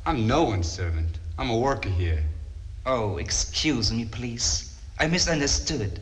[0.06, 1.18] I'm no one's servant.
[1.40, 2.24] I'm a worker here.
[2.86, 4.78] Oh, excuse me, please.
[5.00, 6.00] I misunderstood.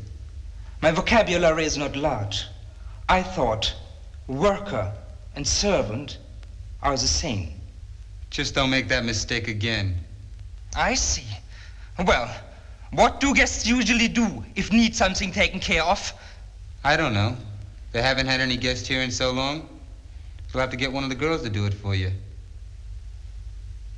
[0.82, 2.48] My vocabulary is not large.
[3.08, 3.74] I thought
[4.28, 4.92] worker
[5.36, 6.18] and servant
[6.82, 7.61] are the same.
[8.32, 9.98] Just don't make that mistake again.
[10.74, 11.28] I see.
[12.00, 12.34] Well,
[12.92, 16.14] what do guests usually do if need something taken care of?
[16.82, 17.36] I don't know.
[17.92, 19.68] They haven't had any guests here in so long.
[20.54, 22.12] You'll have to get one of the girls to do it for you.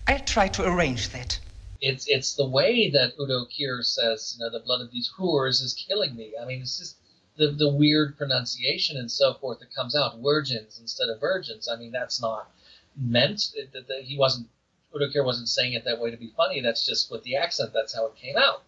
[0.07, 1.39] I'll try to arrange that.
[1.79, 5.61] It's it's the way that Udo Kier says, you know, the blood of these whores
[5.61, 6.33] is killing me.
[6.41, 6.95] I mean, it's just
[7.37, 11.69] the, the weird pronunciation and so forth that comes out, virgins instead of virgins.
[11.69, 12.49] I mean, that's not
[12.97, 14.47] meant that, that he wasn't
[14.95, 16.61] Udo Kier wasn't saying it that way to be funny.
[16.61, 17.71] That's just with the accent.
[17.73, 18.63] That's how it came out.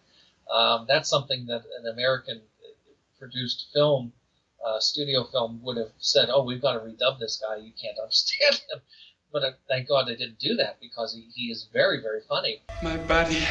[0.50, 2.40] Um, that's something that an American
[3.18, 4.12] produced film,
[4.64, 7.56] uh, studio film, would have said, "Oh, we've got to redub this guy.
[7.56, 8.80] You can't understand him."
[9.32, 12.60] But uh, thank God they didn't do that because he, he is very very funny.
[12.82, 13.46] My body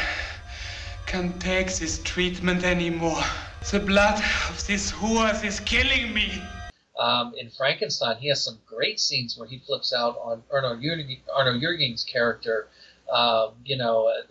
[1.05, 3.23] can't take this treatment anymore.
[3.71, 6.55] The blood of these whores is killing me.
[6.98, 11.20] Um, in Frankenstein, he has some great scenes where he flips out on Arno, Jürgen,
[11.34, 12.68] Arno Jürgen's character.
[13.12, 14.22] Um, you know, uh,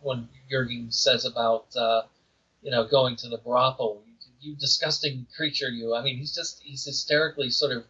[0.00, 2.02] when Jürgen says about, uh,
[2.62, 5.94] you know, going to the brothel, you, you, disgusting creature, you.
[5.94, 7.82] I mean, he's just, he's hysterically sort of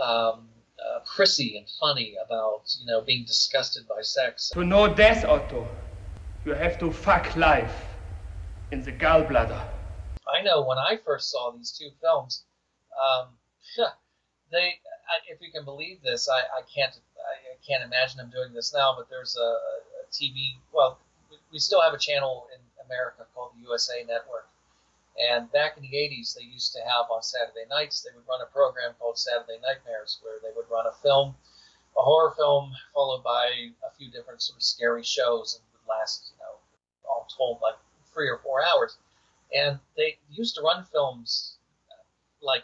[0.00, 0.48] um,
[0.78, 4.50] uh, prissy and funny about, you know, being disgusted by sex.
[4.54, 5.68] To know death, Otto,
[6.44, 7.86] you have to fuck life
[8.72, 9.62] in the gallbladder.
[10.28, 12.44] I know when I first saw these two films,
[13.00, 13.28] um,
[14.52, 14.80] they,
[15.28, 18.94] if you can believe this, I, I can't, I can't imagine them doing this now.
[18.96, 19.50] But there's a,
[20.02, 20.58] a TV.
[20.72, 20.98] Well,
[21.52, 24.48] we still have a channel in America called the USA Network.
[25.18, 28.40] And back in the 80s, they used to have on Saturday nights, they would run
[28.40, 31.34] a program called Saturday Nightmares, where they would run a film,
[31.98, 33.50] a horror film, followed by
[33.84, 36.56] a few different sort of scary shows, and would last, you know,
[37.10, 37.74] all told like
[38.14, 38.96] three or four hours
[39.54, 41.56] and they used to run films
[42.42, 42.62] like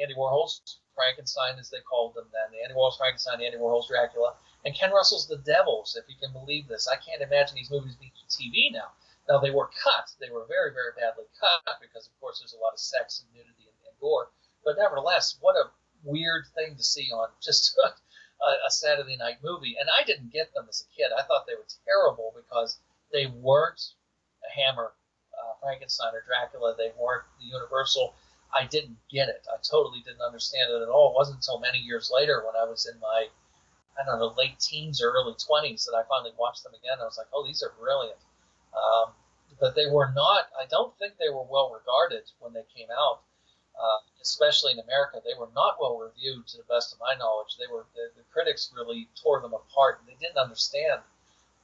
[0.00, 4.34] Andy Warhol's Frankenstein, as they called them then, Andy Warhol's Frankenstein, Andy Warhol's Dracula,
[4.64, 6.88] and Ken Russell's The Devils, if you can believe this.
[6.88, 8.92] I can't imagine these movies being TV now.
[9.28, 10.10] Now, they were cut.
[10.18, 13.28] They were very, very badly cut because, of course, there's a lot of sex and
[13.32, 14.30] nudity and, and gore.
[14.64, 15.70] But nevertheless, what a
[16.02, 17.92] weird thing to see on just a,
[18.66, 19.76] a Saturday night movie.
[19.78, 21.12] And I didn't get them as a kid.
[21.12, 22.78] I thought they were terrible because
[23.12, 23.80] they weren't
[24.44, 24.92] a Hammer
[25.36, 26.74] uh, Frankenstein or Dracula.
[26.76, 28.14] They weren't the Universal.
[28.54, 29.46] I didn't get it.
[29.52, 31.10] I totally didn't understand it at all.
[31.10, 33.28] It wasn't until many years later when I was in my,
[34.00, 36.98] I don't know, late teens or early 20s that I finally watched them again.
[37.00, 38.18] I was like, oh, these are brilliant.
[38.72, 39.12] Um,
[39.60, 43.20] but they were not, I don't think they were well regarded when they came out,
[43.76, 45.20] uh, especially in America.
[45.24, 47.56] They were not well reviewed to the best of my knowledge.
[47.58, 51.02] They were, the, the critics really tore them apart and they didn't understand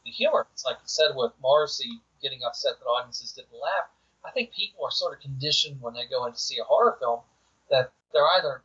[0.04, 0.46] the humor.
[0.52, 3.88] It's like you said with Morrissey getting upset that audiences didn't laugh.
[4.24, 6.96] I think people are sort of conditioned when they go in to see a horror
[6.98, 7.20] film
[7.70, 8.62] that they're either,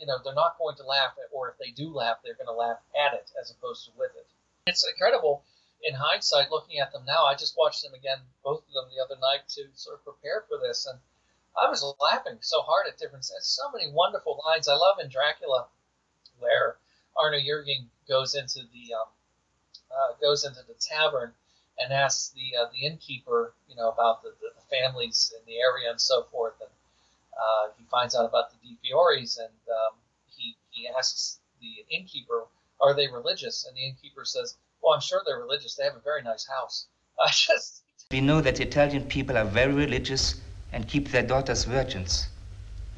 [0.00, 2.52] you know, they're not going to laugh, or if they do laugh, they're going to
[2.52, 4.26] laugh at it as opposed to with it.
[4.66, 5.44] It's incredible
[5.82, 7.24] in hindsight looking at them now.
[7.26, 10.44] I just watched them again, both of them the other night to sort of prepare
[10.48, 10.98] for this, and
[11.56, 13.24] I was laughing so hard at different.
[13.24, 14.68] So many wonderful lines.
[14.68, 15.66] I love in Dracula
[16.38, 16.76] where
[17.16, 19.08] Arno Jürgen goes into the um,
[19.90, 21.32] uh, goes into the tavern
[21.78, 25.58] and asks the uh, the innkeeper, you know, about the, the, the, families in the
[25.58, 26.54] area and so forth.
[26.60, 26.70] And
[27.34, 29.94] uh, he finds out about the Di Fioris, and um,
[30.26, 32.46] he he asks the innkeeper,
[32.80, 35.74] "Are they religious?" And the innkeeper says, "Well, I'm sure they're religious.
[35.74, 36.86] They have a very nice house."
[37.20, 40.40] I just we know that Italian people are very religious
[40.72, 42.28] and keep their daughters virgins.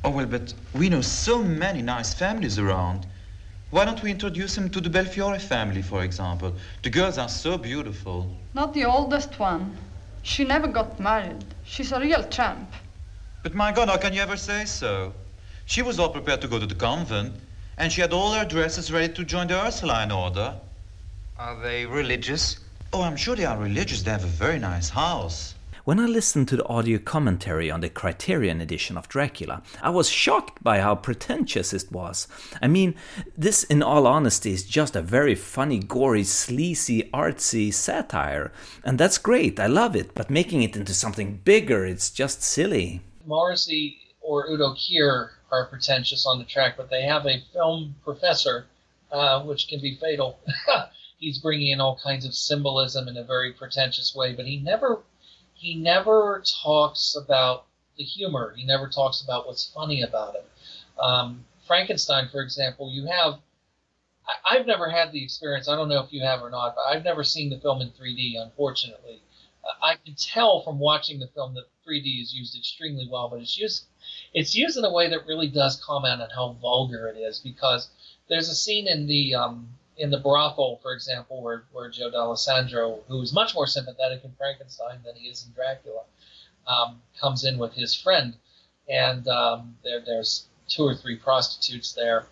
[0.04, 3.06] Oh, well, but we know so many nice families around.
[3.70, 6.54] Why don't we introduce him to the Belfiore family, for example?
[6.82, 8.34] The girls are so beautiful.
[8.54, 9.76] Not the oldest one.
[10.22, 11.44] She never got married.
[11.64, 12.72] She's a real tramp.
[13.42, 15.12] But my God, how can you ever say so?
[15.66, 17.34] She was all prepared to go to the convent,
[17.76, 20.54] and she had all her dresses ready to join the Ursuline order.
[21.38, 22.58] Are they religious?
[22.92, 24.02] Oh, I'm sure they are religious.
[24.02, 25.54] They have a very nice house.
[25.88, 30.10] When I listened to the audio commentary on the Criterion edition of Dracula, I was
[30.10, 32.28] shocked by how pretentious it was.
[32.60, 32.94] I mean,
[33.38, 38.52] this, in all honesty, is just a very funny, gory, sleazy, artsy satire.
[38.84, 43.00] And that's great, I love it, but making it into something bigger, it's just silly.
[43.24, 48.66] Morrissey or Udo Kier are pretentious on the track, but they have a film professor,
[49.10, 50.38] uh, which can be fatal.
[51.18, 55.00] He's bringing in all kinds of symbolism in a very pretentious way, but he never
[55.58, 58.54] he never talks about the humor.
[58.56, 60.48] He never talks about what's funny about it.
[61.00, 63.40] Um, Frankenstein, for example, you have.
[64.26, 65.68] I, I've never had the experience.
[65.68, 67.90] I don't know if you have or not, but I've never seen the film in
[67.90, 68.40] 3D.
[68.40, 69.20] Unfortunately,
[69.64, 73.40] uh, I can tell from watching the film that 3D is used extremely well, but
[73.40, 73.86] it's used
[74.32, 77.90] it's used in a way that really does comment on how vulgar it is because
[78.28, 83.00] there's a scene in the um, in the brothel, for example, where, where Joe Dallesandro,
[83.08, 86.02] who is much more sympathetic in Frankenstein than he is in Dracula,
[86.66, 88.34] um, comes in with his friend,
[88.88, 92.26] and um, there, there's two or three prostitutes there,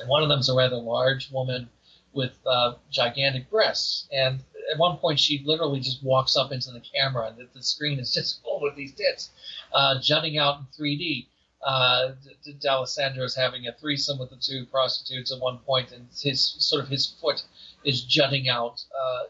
[0.00, 1.68] and one of them's a rather large woman
[2.12, 4.40] with uh, gigantic breasts, and
[4.70, 7.98] at one point she literally just walks up into the camera, and the, the screen
[7.98, 9.30] is just full with these tits
[9.72, 11.26] uh, jutting out in 3D
[11.62, 12.12] uh,
[12.60, 16.82] Dallesandro is having a threesome with the two prostitutes at one point, and his sort
[16.82, 17.42] of his foot
[17.84, 19.24] is jutting out uh,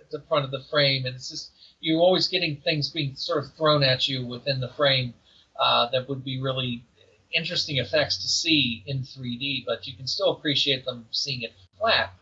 [0.00, 3.44] at the front of the frame, and it's just you're always getting things being sort
[3.44, 5.14] of thrown at you within the frame
[5.60, 6.84] uh, that would be really
[7.32, 12.12] interesting effects to see in 3D, but you can still appreciate them seeing it flat.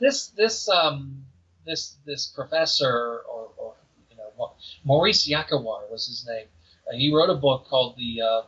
[0.00, 1.24] This this um,
[1.66, 3.74] this this professor or, or
[4.10, 4.52] you know
[4.84, 6.46] Maurice Yacowar was his name.
[6.88, 8.42] Uh, he wrote a book called the uh,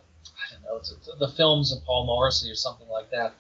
[0.45, 3.34] I don't know, it's, the films of Paul Morrissey or something like that.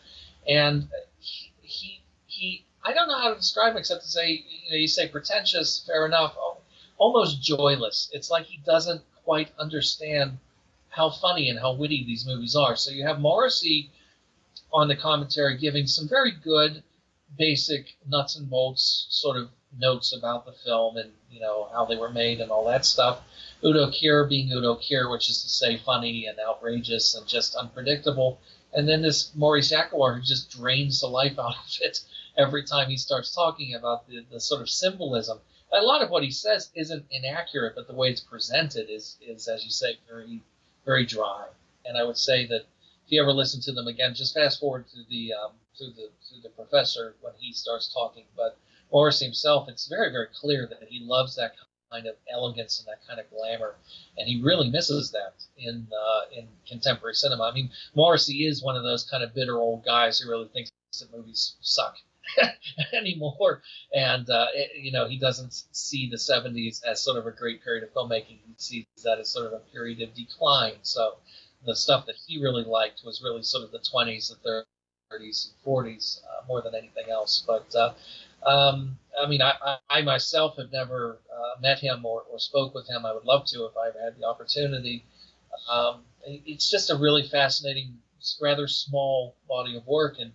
[0.48, 0.88] And
[1.18, 4.76] he, he, he, I don't know how to describe him except to say, you know,
[4.76, 6.36] you say pretentious, fair enough,
[6.98, 8.10] almost joyless.
[8.12, 10.38] It's like he doesn't quite understand
[10.88, 12.76] how funny and how witty these movies are.
[12.76, 13.90] So you have Morrissey
[14.72, 16.82] on the commentary giving some very good,
[17.38, 19.48] basic nuts and bolts sort of
[19.78, 23.22] notes about the film and you know how they were made and all that stuff.
[23.64, 28.40] Udo Kier being Udo Kier, which is to say funny and outrageous and just unpredictable.
[28.72, 32.00] And then this Maurice Yacowar who just drains the life out of it
[32.36, 35.38] every time he starts talking about the, the sort of symbolism.
[35.72, 39.48] A lot of what he says isn't inaccurate, but the way it's presented is, is
[39.48, 40.42] as you say, very,
[40.84, 41.46] very dry.
[41.84, 42.66] And I would say that
[43.06, 46.10] if you ever listen to them again, just fast forward to the um, to the
[46.28, 48.24] to the professor when he starts talking.
[48.36, 48.56] But
[48.92, 51.54] Morris himself, it's very very clear that he loves that
[51.90, 53.76] kind of elegance and that kind of glamour,
[54.16, 57.44] and he really misses that in uh, in contemporary cinema.
[57.44, 60.70] I mean, Morrissey is one of those kind of bitter old guys who really thinks
[60.98, 61.96] that movies suck
[62.92, 63.62] anymore,
[63.94, 67.62] and uh, it, you know he doesn't see the '70s as sort of a great
[67.62, 68.38] period of filmmaking.
[68.46, 70.76] He sees that as sort of a period of decline.
[70.82, 71.16] So
[71.64, 74.64] the stuff that he really liked was really sort of the 20s, the
[75.12, 77.44] 30s, and 40s uh, more than anything else.
[77.46, 77.94] But uh,
[78.46, 82.88] um, I mean, I, I, myself have never uh, met him or, or spoke with
[82.88, 83.04] him.
[83.04, 85.04] I would love to if I had the opportunity.
[85.70, 87.98] Um, it's just a really fascinating,
[88.40, 90.16] rather small body of work.
[90.18, 90.32] And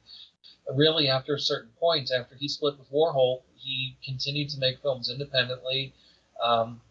[0.76, 5.10] really, after a certain point, after he split with Warhol, he continued to make films
[5.10, 5.94] independently.
[6.42, 6.82] Um,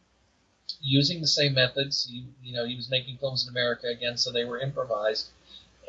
[0.80, 4.32] using the same methods, he, you know, he was making films in America again, so
[4.32, 5.28] they were improvised,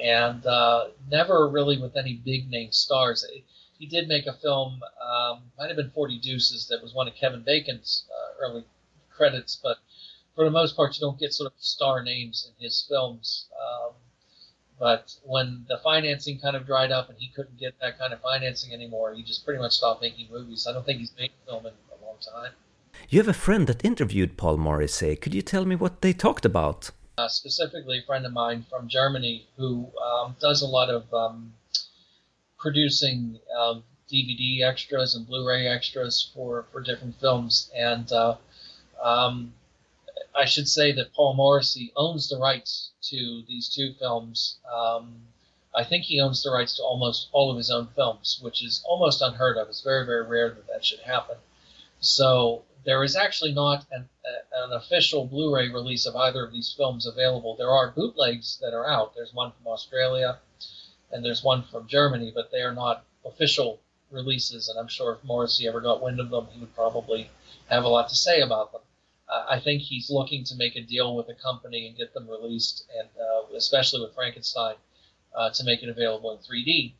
[0.02, 3.24] and uh, never really with any big name stars.
[3.24, 3.44] It,
[3.80, 7.16] he did make a film, um, might have been Forty Deuces, that was one of
[7.16, 8.64] Kevin Bacon's uh, early
[9.10, 9.78] credits, but
[10.36, 13.48] for the most part, you don't get sort of star names in his films.
[13.60, 13.94] Um,
[14.80, 18.22] but when the financing kind of dried up and he couldn't get that kind of
[18.22, 20.68] financing anymore, he just pretty much stopped making movies.
[20.70, 22.52] I don't think he's made a film in a long time.
[23.10, 25.16] You have a friend that interviewed Paul Morrissey.
[25.16, 26.92] Could you tell me what they talked about?
[27.18, 31.54] Uh, specifically, a friend of mine from Germany who um, does a lot of um,
[32.58, 38.36] producing uh, um, DVD extras and Blu-ray extras for for different films, and uh,
[39.02, 39.54] um,
[40.36, 44.58] I should say that Paul Morrissey owns the rights to these two films.
[44.74, 45.16] Um,
[45.76, 48.82] I think he owns the rights to almost all of his own films, which is
[48.88, 49.68] almost unheard of.
[49.68, 51.38] It's very very rare that that should happen.
[52.00, 56.72] So There is actually not an, a, an official Blu-ray release of either of these
[56.74, 57.56] films available.
[57.56, 59.14] There are bootlegs that are out.
[59.16, 60.40] There's one from Australia,
[61.12, 63.80] and there's one from Germany, but they are not official
[64.12, 64.70] releases.
[64.70, 67.30] And I'm sure if Morrissey ever got wind of them, he would probably
[67.70, 68.82] have a lot to say about them.
[69.30, 72.30] Uh, I think he's looking to make a deal with a company and get them
[72.30, 74.76] released, and uh, especially with Frankenstein,
[75.36, 76.94] uh, to make it available in 3D,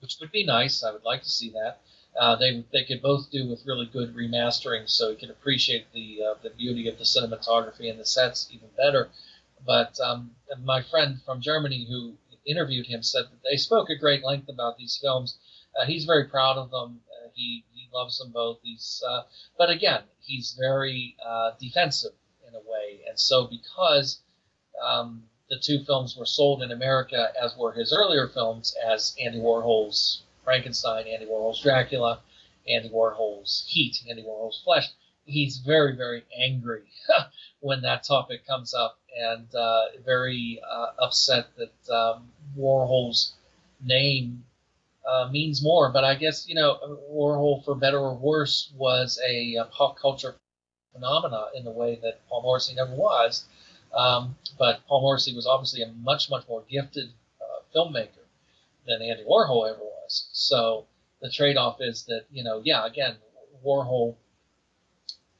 [0.00, 0.84] which would be nice.
[0.84, 1.80] I would like to see that.
[2.18, 6.22] Uh, they they could both do with really good remastering, so you can appreciate the
[6.22, 9.10] uh, the beauty of the cinematography and the sets even better.
[9.66, 10.30] But um,
[10.62, 12.16] my friend from Germany who
[12.48, 15.38] interviewed him said that they spoke at great length about these films.
[15.78, 17.00] Uh, he's very proud of them.
[17.10, 18.58] Uh, he he loves them both.
[18.62, 19.22] He's uh,
[19.56, 22.12] but again he's very uh, defensive
[22.46, 24.20] in a way, and so because
[24.82, 29.38] um, the two films were sold in America as were his earlier films as Andy
[29.38, 32.20] Warhol's Frankenstein, Andy Warhol's Dracula,
[32.68, 34.88] Andy Warhol's Heat, Andy Warhol's Flesh.
[35.28, 36.84] He's very, very angry
[37.60, 43.34] when that topic comes up and uh, very uh, upset that um, Warhol's
[43.84, 44.44] name
[45.06, 45.92] uh, means more.
[45.92, 46.78] But I guess, you know,
[47.12, 50.34] Warhol, for better or worse, was a, a pop culture
[50.92, 53.44] phenomena in the way that Paul Morrissey never was.
[53.94, 57.10] Um, but Paul Morrissey was obviously a much, much more gifted
[57.40, 58.24] uh, filmmaker
[58.86, 60.28] than Andy Warhol ever was.
[60.32, 60.86] So
[61.20, 63.16] the trade off is that, you know, yeah, again,
[63.64, 64.16] Warhol,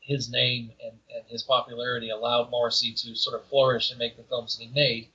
[0.08, 4.22] his name and, and his popularity allowed Morrissey to sort of flourish and make the
[4.22, 5.08] films that he made.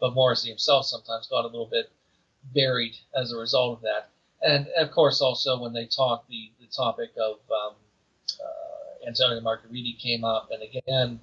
[0.00, 1.90] But Morrissey himself sometimes got a little bit
[2.54, 4.10] buried as a result of that.
[4.42, 7.74] And of course, also when they talked, the, the topic of um,
[8.40, 10.50] uh, Antonio Margheriti came up.
[10.52, 11.18] And again,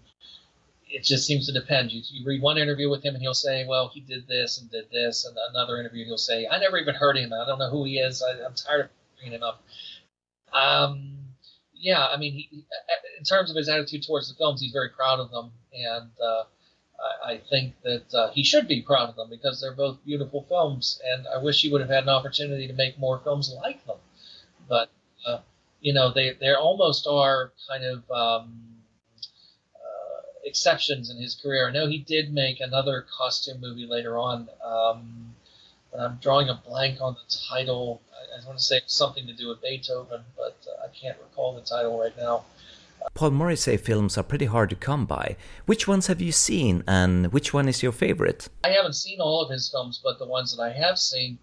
[0.90, 1.94] it just seems to depend.
[1.94, 4.70] You, you read one interview with him, and he'll say, "Well, he did this and
[4.70, 7.32] did this," and another interview he'll say, "I never even heard him.
[7.34, 8.22] I don't know who he is.
[8.22, 9.64] I, am tired of bringing him up."
[10.52, 11.23] Um,
[11.84, 12.66] yeah, I mean, he,
[13.20, 16.44] in terms of his attitude towards the films, he's very proud of them, and uh,
[17.26, 20.46] I, I, think that uh, he should be proud of them because they're both beautiful
[20.48, 21.02] films.
[21.14, 23.98] And I wish he would have had an opportunity to make more films like them,
[24.70, 24.92] but
[25.28, 25.40] uh,
[25.82, 28.10] you know, they they almost are kind of.
[28.10, 28.74] Um,
[30.46, 31.68] exceptions in his career.
[31.68, 35.34] I know he did make another costume movie later on, um,
[35.92, 38.02] but I'm drawing a blank on the title.
[38.34, 41.62] I, want to say something to do with Beethoven, but uh, I can't recall the
[41.62, 42.46] title right now.
[43.14, 45.36] Paul Morrissey films are pretty hard to come by.
[45.66, 48.50] Which ones have you seen, and which one is your favorite?
[48.64, 51.38] I haven't seen all of his films, but the ones that I have seen,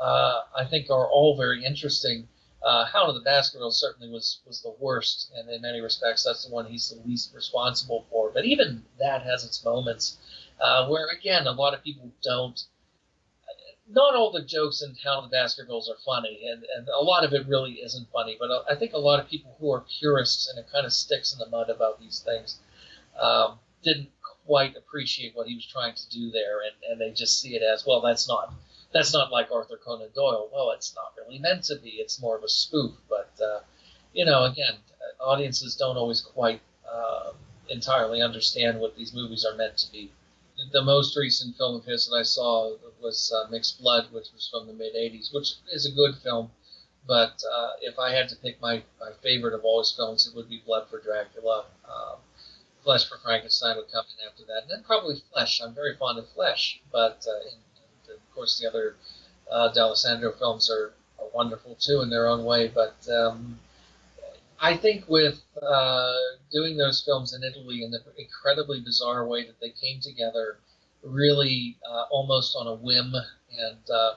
[0.00, 2.28] uh, I think are all very interesting.
[2.62, 6.46] Uh, Hound of the Baskervilles certainly was was the worst, and in many respects, that's
[6.46, 8.30] the one he's the least responsible for.
[8.32, 10.16] But even that has its moments
[10.60, 12.64] uh, where, again, a lot of people don't.
[13.94, 17.24] Not all the jokes in Hound of the Baskervilles are funny, and, and a lot
[17.24, 18.36] of it really isn't funny.
[18.40, 21.32] But I think a lot of people who are purists and it kind of sticks
[21.32, 22.58] in the mud about these things
[23.20, 24.08] um, didn't
[24.46, 27.62] quite appreciate what he was trying to do there, and, and they just see it
[27.62, 28.00] as well.
[28.00, 28.54] That's not
[28.92, 30.50] that's not like Arthur Conan Doyle.
[30.52, 31.90] Well, it's not really meant to be.
[31.90, 32.92] It's more of a spoof.
[33.08, 33.60] But uh,
[34.12, 34.74] you know, again,
[35.20, 37.32] audiences don't always quite uh,
[37.68, 40.10] entirely understand what these movies are meant to be.
[40.70, 44.48] The most recent film of his that I saw was uh, Mixed Blood, which was
[44.48, 46.50] from the mid '80s, which is a good film.
[47.06, 50.36] But uh, if I had to pick my, my favorite of all his films, it
[50.36, 51.64] would be Blood for Dracula.
[51.84, 52.18] Um,
[52.84, 55.60] Flesh for Frankenstein would come in after that, and then probably Flesh.
[55.60, 58.96] I'm very fond of Flesh, but uh, of course, the other
[59.50, 62.68] uh, Dallesandro films are, are, wonderful too in their own way.
[62.68, 63.58] But um,
[64.62, 66.14] I think with uh,
[66.52, 70.58] doing those films in Italy in the incredibly bizarre way that they came together,
[71.02, 73.12] really uh, almost on a whim,
[73.58, 74.14] and uh,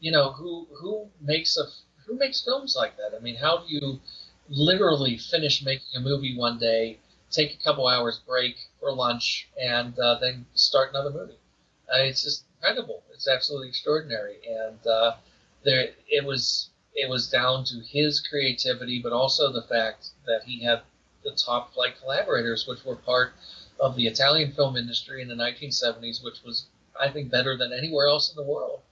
[0.00, 1.66] you know who who makes a
[2.06, 3.14] who makes films like that?
[3.16, 4.00] I mean, how do you
[4.48, 6.98] literally finish making a movie one day,
[7.30, 11.38] take a couple hours break for lunch, and uh, then start another movie?
[11.88, 13.02] Uh, it's just incredible.
[13.12, 15.14] It's absolutely extraordinary, and uh,
[15.62, 20.62] there it was it was down to his creativity, but also the fact that he
[20.62, 20.82] had
[21.24, 23.34] the top flight collaborators, which were part
[23.80, 26.66] of the Italian film industry in the 1970s, which was
[26.98, 28.82] I think better than anywhere else in the world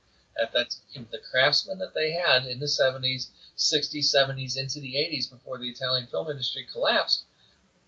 [0.40, 1.06] at that time.
[1.12, 5.68] The craftsmen that they had in the 70s, 60s, 70s, into the 80s before the
[5.68, 7.24] Italian film industry collapsed,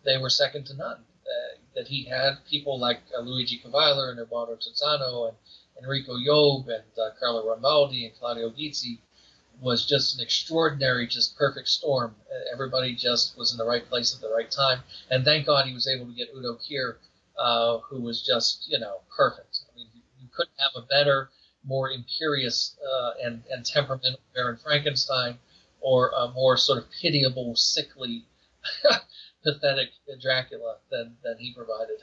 [0.04, 1.04] they were second to none.
[1.26, 5.36] Uh, that he had people like uh, Luigi Kuveiller and Ubaldo Terzano and
[5.82, 8.98] Enrico Job and uh, Carlo Rambaldi and Claudio Gizzi
[9.64, 12.14] was just an extraordinary, just perfect storm.
[12.52, 14.80] Everybody just was in the right place at the right time,
[15.10, 16.96] and thank God he was able to get Udo Kier,
[17.38, 19.60] uh, who was just you know perfect.
[19.72, 19.88] I mean,
[20.20, 21.30] you couldn't have a better,
[21.64, 25.38] more imperious uh, and and temperamental Baron Frankenstein,
[25.80, 28.26] or a more sort of pitiable, sickly
[29.42, 32.00] pathetic Dracula than than he provided.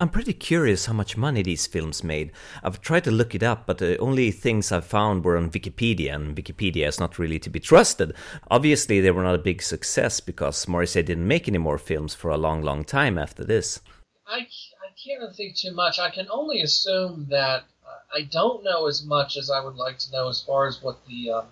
[0.00, 2.32] I'm pretty curious how much money these films made.
[2.62, 6.14] I've tried to look it up, but the only things I've found were on Wikipedia,
[6.14, 8.14] and Wikipedia is not really to be trusted.
[8.50, 12.30] Obviously, they were not a big success because Morrissey didn't make any more films for
[12.30, 13.80] a long, long time after this.
[14.26, 15.98] I, I can't think too much.
[15.98, 19.98] I can only assume that uh, I don't know as much as I would like
[19.98, 21.46] to know as far as what the um,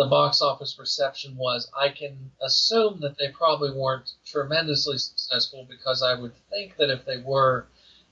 [0.00, 1.70] the box office reception was.
[1.78, 7.04] I can assume that they probably weren't tremendously successful because I would think that if
[7.04, 7.66] they were,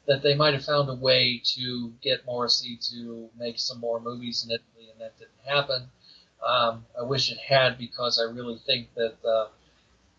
[0.07, 4.45] that they might have found a way to get Morrissey to make some more movies
[4.45, 5.89] in Italy, and that didn't happen.
[6.47, 9.47] Um, I wish it had because I really think that uh,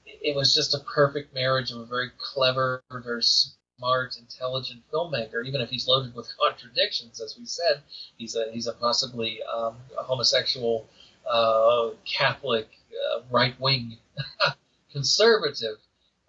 [0.08, 5.46] it was just a perfect marriage of a very clever, very smart, intelligent filmmaker.
[5.46, 7.84] Even if he's loaded with contradictions, as we said,
[8.18, 10.90] he's a he's a possibly um, a homosexual
[11.30, 13.98] uh, Catholic, uh, right wing
[14.94, 15.78] conservative,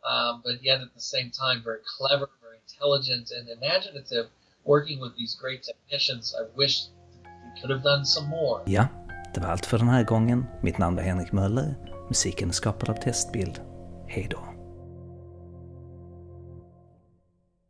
[0.04, 4.26] um, but yet at the same time very clever, very intelligent, and imaginative,
[4.64, 6.34] working with these great technicians.
[6.38, 6.86] I wish
[7.24, 8.62] we could have done some more.
[8.66, 8.88] Ja,
[9.34, 10.46] det var allt för den här gången.
[10.62, 11.74] Mitt namn är Henrik Möller.
[12.08, 13.60] Musiken är skapad av Testbild.
[14.08, 14.59] Hej då.